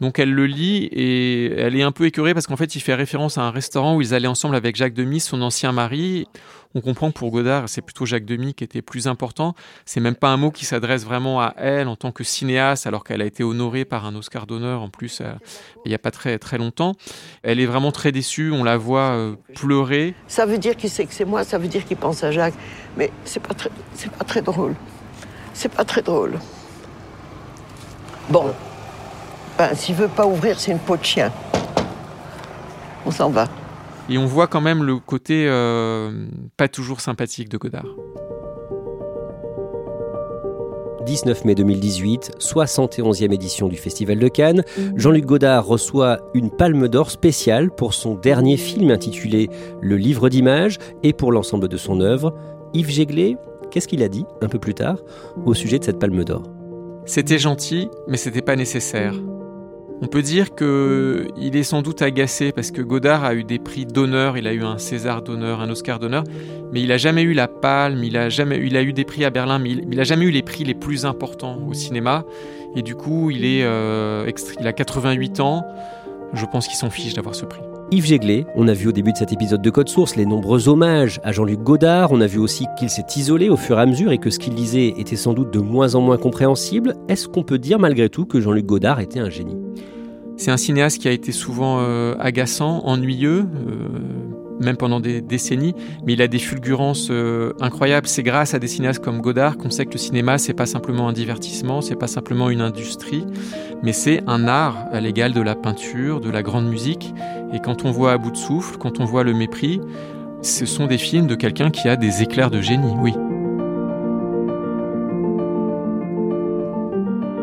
Donc 0.00 0.18
elle 0.18 0.32
le 0.32 0.46
lit 0.46 0.84
et 0.84 1.52
elle 1.52 1.76
est 1.76 1.82
un 1.82 1.92
peu 1.92 2.06
écœurée 2.06 2.34
parce 2.34 2.46
qu'en 2.46 2.56
fait 2.56 2.76
il 2.76 2.80
fait 2.80 2.94
référence 2.94 3.38
à 3.38 3.42
un 3.42 3.50
restaurant 3.50 3.96
où 3.96 4.02
ils 4.02 4.14
allaient 4.14 4.28
ensemble 4.28 4.54
avec 4.54 4.76
Jacques 4.76 4.94
Demy, 4.94 5.20
son 5.20 5.42
ancien 5.42 5.72
mari. 5.72 6.26
On 6.74 6.82
comprend 6.82 7.10
que 7.10 7.18
pour 7.18 7.30
Godard, 7.30 7.68
c'est 7.68 7.80
plutôt 7.80 8.04
Jacques 8.04 8.26
Demy 8.26 8.52
qui 8.52 8.62
était 8.62 8.82
plus 8.82 9.08
important. 9.08 9.54
C'est 9.86 10.00
même 10.00 10.14
pas 10.14 10.28
un 10.28 10.36
mot 10.36 10.50
qui 10.50 10.66
s'adresse 10.66 11.04
vraiment 11.04 11.40
à 11.40 11.54
elle 11.56 11.88
en 11.88 11.96
tant 11.96 12.12
que 12.12 12.24
cinéaste, 12.24 12.86
alors 12.86 13.04
qu'elle 13.04 13.22
a 13.22 13.24
été 13.24 13.42
honorée 13.42 13.86
par 13.86 14.04
un 14.04 14.14
Oscar 14.14 14.46
d'honneur 14.46 14.82
en 14.82 14.90
plus 14.90 15.20
euh, 15.20 15.32
il 15.86 15.88
n'y 15.88 15.94
a 15.94 15.98
pas 15.98 16.10
très 16.10 16.38
très 16.38 16.58
longtemps. 16.58 16.94
Elle 17.42 17.58
est 17.58 17.66
vraiment 17.66 17.90
très 17.90 18.12
déçue. 18.12 18.52
On 18.52 18.64
la 18.64 18.76
voit 18.76 19.12
euh, 19.12 19.34
pleurer. 19.54 20.14
Ça 20.26 20.44
veut 20.44 20.58
dire 20.58 20.76
qu'il 20.76 20.90
sait 20.90 21.06
que 21.06 21.14
c'est 21.14 21.24
moi. 21.24 21.42
Ça 21.42 21.56
veut 21.58 21.68
dire 21.68 21.84
qu'il 21.84 21.96
pense 21.96 22.22
à 22.22 22.30
Jacques. 22.30 22.54
Mais 22.96 23.10
c'est 23.24 23.40
pas 23.40 23.54
c'est 23.94 24.12
pas 24.12 24.24
très 24.24 24.42
drôle. 24.42 24.74
C'est 25.54 25.72
pas 25.72 25.84
très 25.84 26.02
drôle. 26.02 26.38
Bon. 28.28 28.52
Ben, 29.58 29.74
s'il 29.74 29.96
veut 29.96 30.06
pas 30.06 30.24
ouvrir, 30.24 30.58
c'est 30.60 30.70
une 30.70 30.78
peau 30.78 30.96
de 30.96 31.04
chien. 31.04 31.32
On 33.04 33.10
s'en 33.10 33.28
va. 33.28 33.48
Et 34.08 34.16
on 34.16 34.24
voit 34.24 34.46
quand 34.46 34.60
même 34.60 34.84
le 34.84 34.98
côté 34.98 35.46
euh, 35.48 36.26
pas 36.56 36.68
toujours 36.68 37.00
sympathique 37.00 37.48
de 37.48 37.58
Godard. 37.58 37.88
19 41.04 41.44
mai 41.44 41.54
2018, 41.56 42.32
71e 42.38 43.32
édition 43.32 43.66
du 43.66 43.76
Festival 43.76 44.18
de 44.18 44.28
Cannes, 44.28 44.62
Jean-Luc 44.94 45.24
Godard 45.24 45.66
reçoit 45.66 46.18
une 46.34 46.50
palme 46.50 46.86
d'or 46.86 47.10
spéciale 47.10 47.70
pour 47.70 47.94
son 47.94 48.14
dernier 48.14 48.58
film 48.58 48.90
intitulé 48.90 49.50
Le 49.80 49.96
livre 49.96 50.28
d'images 50.28 50.78
et 51.02 51.12
pour 51.12 51.32
l'ensemble 51.32 51.66
de 51.66 51.76
son 51.76 52.00
œuvre. 52.00 52.32
Yves 52.74 52.90
Jéglé, 52.90 53.36
qu'est-ce 53.72 53.88
qu'il 53.88 54.04
a 54.04 54.08
dit 54.08 54.24
un 54.40 54.48
peu 54.48 54.60
plus 54.60 54.74
tard 54.74 54.98
au 55.44 55.54
sujet 55.54 55.80
de 55.80 55.84
cette 55.84 55.98
palme 55.98 56.22
d'or? 56.22 56.44
C'était 57.06 57.38
gentil, 57.38 57.88
mais 58.06 58.18
c'était 58.18 58.42
pas 58.42 58.54
nécessaire. 58.54 59.14
On 60.00 60.06
peut 60.06 60.22
dire 60.22 60.54
qu'il 60.54 61.56
est 61.56 61.62
sans 61.64 61.82
doute 61.82 62.02
agacé 62.02 62.52
parce 62.52 62.70
que 62.70 62.82
Godard 62.82 63.24
a 63.24 63.34
eu 63.34 63.42
des 63.42 63.58
prix 63.58 63.84
d'honneur, 63.84 64.38
il 64.38 64.46
a 64.46 64.52
eu 64.52 64.62
un 64.62 64.78
César 64.78 65.22
d'honneur, 65.22 65.60
un 65.60 65.68
Oscar 65.70 65.98
d'honneur, 65.98 66.22
mais 66.72 66.80
il 66.80 66.88
n'a 66.88 66.98
jamais 66.98 67.22
eu 67.22 67.32
la 67.32 67.48
palme, 67.48 68.02
a, 68.14 68.28
il 68.28 68.76
a 68.76 68.82
eu 68.82 68.92
des 68.92 69.04
prix 69.04 69.24
à 69.24 69.30
Berlin, 69.30 69.58
mais 69.58 69.70
il 69.70 69.96
n'a 69.96 70.04
jamais 70.04 70.26
eu 70.26 70.30
les 70.30 70.42
prix 70.42 70.62
les 70.62 70.74
plus 70.74 71.04
importants 71.04 71.58
au 71.66 71.74
cinéma. 71.74 72.24
Et 72.76 72.82
du 72.82 72.94
coup, 72.94 73.30
il, 73.30 73.44
est, 73.44 73.64
euh, 73.64 74.30
il 74.60 74.66
a 74.66 74.72
88 74.72 75.40
ans. 75.40 75.64
Je 76.32 76.44
pense 76.46 76.68
qu'il 76.68 76.76
s'en 76.76 76.90
fiche 76.90 77.14
d'avoir 77.14 77.34
ce 77.34 77.44
prix. 77.44 77.62
Yves 77.90 78.04
Jéglé, 78.04 78.44
on 78.54 78.68
a 78.68 78.74
vu 78.74 78.88
au 78.88 78.92
début 78.92 79.12
de 79.12 79.16
cet 79.16 79.32
épisode 79.32 79.62
de 79.62 79.70
Code 79.70 79.88
Source 79.88 80.14
les 80.14 80.26
nombreux 80.26 80.68
hommages 80.68 81.20
à 81.24 81.32
Jean-Luc 81.32 81.60
Godard, 81.60 82.12
on 82.12 82.20
a 82.20 82.26
vu 82.26 82.38
aussi 82.38 82.66
qu'il 82.78 82.90
s'est 82.90 83.06
isolé 83.16 83.48
au 83.48 83.56
fur 83.56 83.78
et 83.78 83.80
à 83.80 83.86
mesure 83.86 84.12
et 84.12 84.18
que 84.18 84.28
ce 84.28 84.38
qu'il 84.38 84.54
disait 84.54 84.92
était 84.98 85.16
sans 85.16 85.32
doute 85.32 85.50
de 85.50 85.58
moins 85.58 85.94
en 85.94 86.02
moins 86.02 86.18
compréhensible. 86.18 86.96
Est-ce 87.08 87.28
qu'on 87.28 87.44
peut 87.44 87.58
dire 87.58 87.78
malgré 87.78 88.10
tout 88.10 88.26
que 88.26 88.42
Jean-Luc 88.42 88.66
Godard 88.66 89.00
était 89.00 89.20
un 89.20 89.30
génie? 89.30 89.56
C'est 90.36 90.50
un 90.50 90.58
cinéaste 90.58 91.00
qui 91.00 91.08
a 91.08 91.12
été 91.12 91.32
souvent 91.32 91.78
euh, 91.80 92.14
agaçant, 92.18 92.84
ennuyeux, 92.84 93.46
euh, 93.46 93.88
même 94.60 94.76
pendant 94.76 95.00
des 95.00 95.20
décennies, 95.20 95.74
mais 96.04 96.14
il 96.14 96.22
a 96.22 96.28
des 96.28 96.38
fulgurances 96.38 97.08
euh, 97.10 97.52
incroyables. 97.60 98.06
C'est 98.06 98.22
grâce 98.22 98.54
à 98.54 98.58
des 98.58 98.68
cinéastes 98.68 99.02
comme 99.02 99.20
Godard 99.20 99.56
qu'on 99.56 99.70
sait 99.70 99.86
que 99.86 99.92
le 99.92 99.98
cinéma, 99.98 100.38
c'est 100.38 100.54
pas 100.54 100.66
simplement 100.66 101.08
un 101.08 101.12
divertissement, 101.12 101.80
c'est 101.80 101.96
pas 101.96 102.06
simplement 102.06 102.50
une 102.50 102.60
industrie, 102.60 103.24
mais 103.82 103.92
c'est 103.92 104.22
un 104.26 104.48
art 104.48 104.86
à 104.92 105.00
l'égal 105.00 105.32
de 105.32 105.40
la 105.40 105.54
peinture, 105.54 106.20
de 106.20 106.30
la 106.30 106.42
grande 106.42 106.68
musique. 106.68 107.14
Et 107.52 107.60
quand 107.60 107.84
on 107.84 107.90
voit 107.90 108.12
à 108.12 108.18
bout 108.18 108.30
de 108.30 108.36
souffle, 108.36 108.76
quand 108.78 109.00
on 109.00 109.04
voit 109.04 109.24
le 109.24 109.34
mépris, 109.34 109.80
Ce 110.40 110.66
sont 110.66 110.86
des 110.86 110.98
films 110.98 111.26
de 111.26 111.34
quelqu'un 111.34 111.70
qui 111.70 111.88
a 111.88 111.96
des 111.96 112.22
éclairs 112.22 112.50
de 112.50 112.60
génie, 112.60 112.94
oui. 113.00 113.12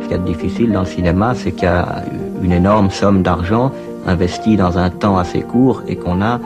Ce 0.01 0.07
qui 0.07 0.13
est 0.13 0.19
difficile 0.19 0.71
dans 0.71 0.81
le 0.81 0.85
cinéma, 0.85 1.35
c'est 1.35 1.51
qu'il 1.51 1.63
y 1.63 1.67
a 1.67 2.05
une 2.41 2.53
énorme 2.53 2.89
somme 2.89 3.21
d'argent 3.21 3.73
investie 4.05 4.55
dans 4.55 4.77
un 4.77 4.89
temps 4.89 5.17
assez 5.17 5.41
court 5.41 5.83
et 5.87 5.97
qu'on 5.97 6.21
a 6.21 6.39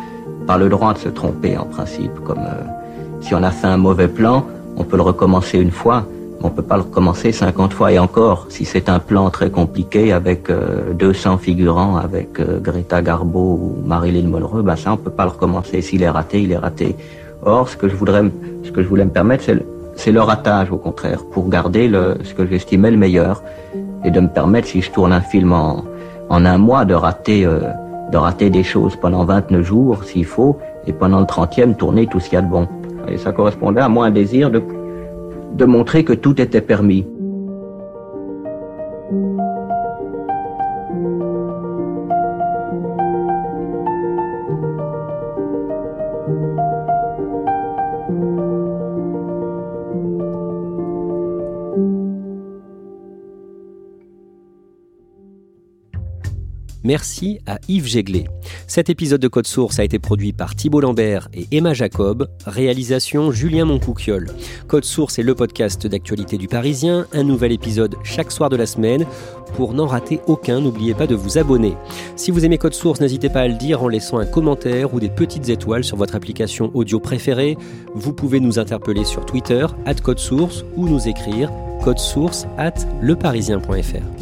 pas 0.49 0.57
le 0.57 0.67
droit 0.67 0.93
de 0.95 0.97
se 0.97 1.09
tromper 1.09 1.55
en 1.63 1.65
principe. 1.65 2.15
Comme 2.25 2.39
euh, 2.39 3.21
si 3.21 3.35
on 3.35 3.43
a 3.43 3.51
fait 3.51 3.67
un 3.67 3.77
mauvais 3.77 4.07
plan, 4.07 4.37
on 4.77 4.83
peut 4.83 4.97
le 4.97 5.03
recommencer 5.03 5.59
une 5.59 5.69
fois, 5.69 6.07
mais 6.39 6.45
on 6.47 6.49
peut 6.49 6.63
pas 6.63 6.77
le 6.77 6.81
recommencer 6.89 7.31
50 7.31 7.71
fois 7.71 7.91
et 7.91 7.99
encore. 7.99 8.47
Si 8.49 8.65
c'est 8.65 8.89
un 8.89 8.97
plan 8.97 9.29
très 9.29 9.51
compliqué 9.51 10.11
avec 10.11 10.49
euh, 10.49 10.93
200 10.93 11.37
figurants, 11.37 11.97
avec 11.97 12.39
euh, 12.39 12.59
Greta 12.59 12.99
Garbo 13.03 13.59
ou 13.61 13.77
Marilyn 13.85 14.27
Monroe, 14.27 14.63
ben 14.63 14.75
ça 14.75 14.91
on 14.93 14.97
peut 14.97 15.11
pas 15.11 15.25
le 15.25 15.33
recommencer. 15.37 15.83
S'il 15.83 16.01
est 16.01 16.09
raté, 16.09 16.41
il 16.41 16.51
est 16.51 16.57
raté. 16.57 16.95
Or, 17.43 17.69
ce 17.69 17.77
que 17.77 17.87
je 17.87 17.95
voudrais, 17.95 18.23
ce 18.63 18.71
que 18.71 18.81
je 18.81 18.87
voulais 18.87 19.05
me 19.05 19.11
permettre, 19.11 19.43
c'est 19.43 19.53
le, 19.53 19.63
c'est 19.97 20.11
le 20.11 20.21
ratage 20.21 20.71
au 20.71 20.77
contraire, 20.77 21.19
pour 21.31 21.47
garder 21.47 21.87
le, 21.87 22.17
ce 22.23 22.33
que 22.33 22.47
j'estimais 22.47 22.89
le 22.89 22.97
meilleur 22.97 23.43
et 24.03 24.09
de 24.09 24.19
me 24.19 24.29
permettre, 24.29 24.67
si 24.67 24.81
je 24.81 24.89
tourne 24.89 25.13
un 25.13 25.21
film 25.21 25.53
en, 25.53 25.83
en 26.29 26.43
un 26.43 26.57
mois, 26.57 26.85
de 26.85 26.95
rater, 26.95 27.45
euh, 27.45 27.59
de 28.11 28.17
rater 28.17 28.49
des 28.49 28.63
choses 28.63 28.95
pendant 28.95 29.25
29 29.25 29.61
jours 29.61 30.03
s'il 30.03 30.25
faut, 30.25 30.57
et 30.87 30.93
pendant 30.93 31.19
le 31.19 31.25
30e, 31.25 31.75
tourner 31.75 32.07
tout 32.07 32.19
ce 32.19 32.29
qu'il 32.29 32.35
y 32.35 32.39
a 32.39 32.41
de 32.41 32.49
bon. 32.49 32.67
Et 33.07 33.17
ça 33.17 33.31
correspondait 33.31 33.81
à 33.81 33.89
moi 33.89 34.05
un 34.07 34.11
désir 34.11 34.49
de, 34.49 34.61
de 35.53 35.65
montrer 35.65 36.03
que 36.03 36.13
tout 36.13 36.39
était 36.41 36.61
permis. 36.61 37.05
Merci 56.89 57.37
à 57.45 57.59
Yves 57.67 57.85
Jéglet. 57.85 58.23
Cet 58.65 58.89
épisode 58.89 59.21
de 59.21 59.27
Code 59.27 59.45
Source 59.45 59.77
a 59.77 59.83
été 59.83 59.99
produit 59.99 60.33
par 60.33 60.55
Thibault 60.55 60.81
Lambert 60.81 61.29
et 61.35 61.45
Emma 61.51 61.75
Jacob. 61.75 62.27
Réalisation 62.47 63.31
Julien 63.31 63.65
Moncouquiole. 63.65 64.31
Code 64.67 64.85
Source 64.85 65.19
est 65.19 65.23
le 65.23 65.35
podcast 65.35 65.85
d'actualité 65.85 66.39
du 66.39 66.47
Parisien. 66.47 67.05
Un 67.13 67.21
nouvel 67.21 67.51
épisode 67.51 67.95
chaque 68.03 68.31
soir 68.31 68.49
de 68.49 68.55
la 68.55 68.65
semaine. 68.65 69.05
Pour 69.55 69.75
n'en 69.75 69.85
rater 69.85 70.19
aucun, 70.25 70.61
n'oubliez 70.61 70.95
pas 70.95 71.05
de 71.05 71.13
vous 71.13 71.37
abonner. 71.37 71.75
Si 72.15 72.31
vous 72.31 72.43
aimez 72.43 72.57
Code 72.57 72.73
Source, 72.73 73.01
n'hésitez 73.01 73.29
pas 73.29 73.41
à 73.41 73.47
le 73.47 73.59
dire 73.59 73.83
en 73.83 73.87
laissant 73.87 74.17
un 74.17 74.25
commentaire 74.25 74.91
ou 74.91 74.99
des 74.99 75.09
petites 75.09 75.49
étoiles 75.49 75.83
sur 75.83 75.95
votre 75.95 76.15
application 76.15 76.71
audio 76.73 76.99
préférée. 76.99 77.55
Vous 77.93 78.13
pouvez 78.13 78.39
nous 78.39 78.57
interpeller 78.57 79.05
sur 79.05 79.27
Twitter, 79.27 79.67
at 79.85 79.93
Code 79.93 80.17
Source, 80.17 80.65
ou 80.75 80.89
nous 80.89 81.07
écrire 81.07 81.51
source 81.97 82.45
at 82.57 82.85
leparisien.fr. 83.01 84.18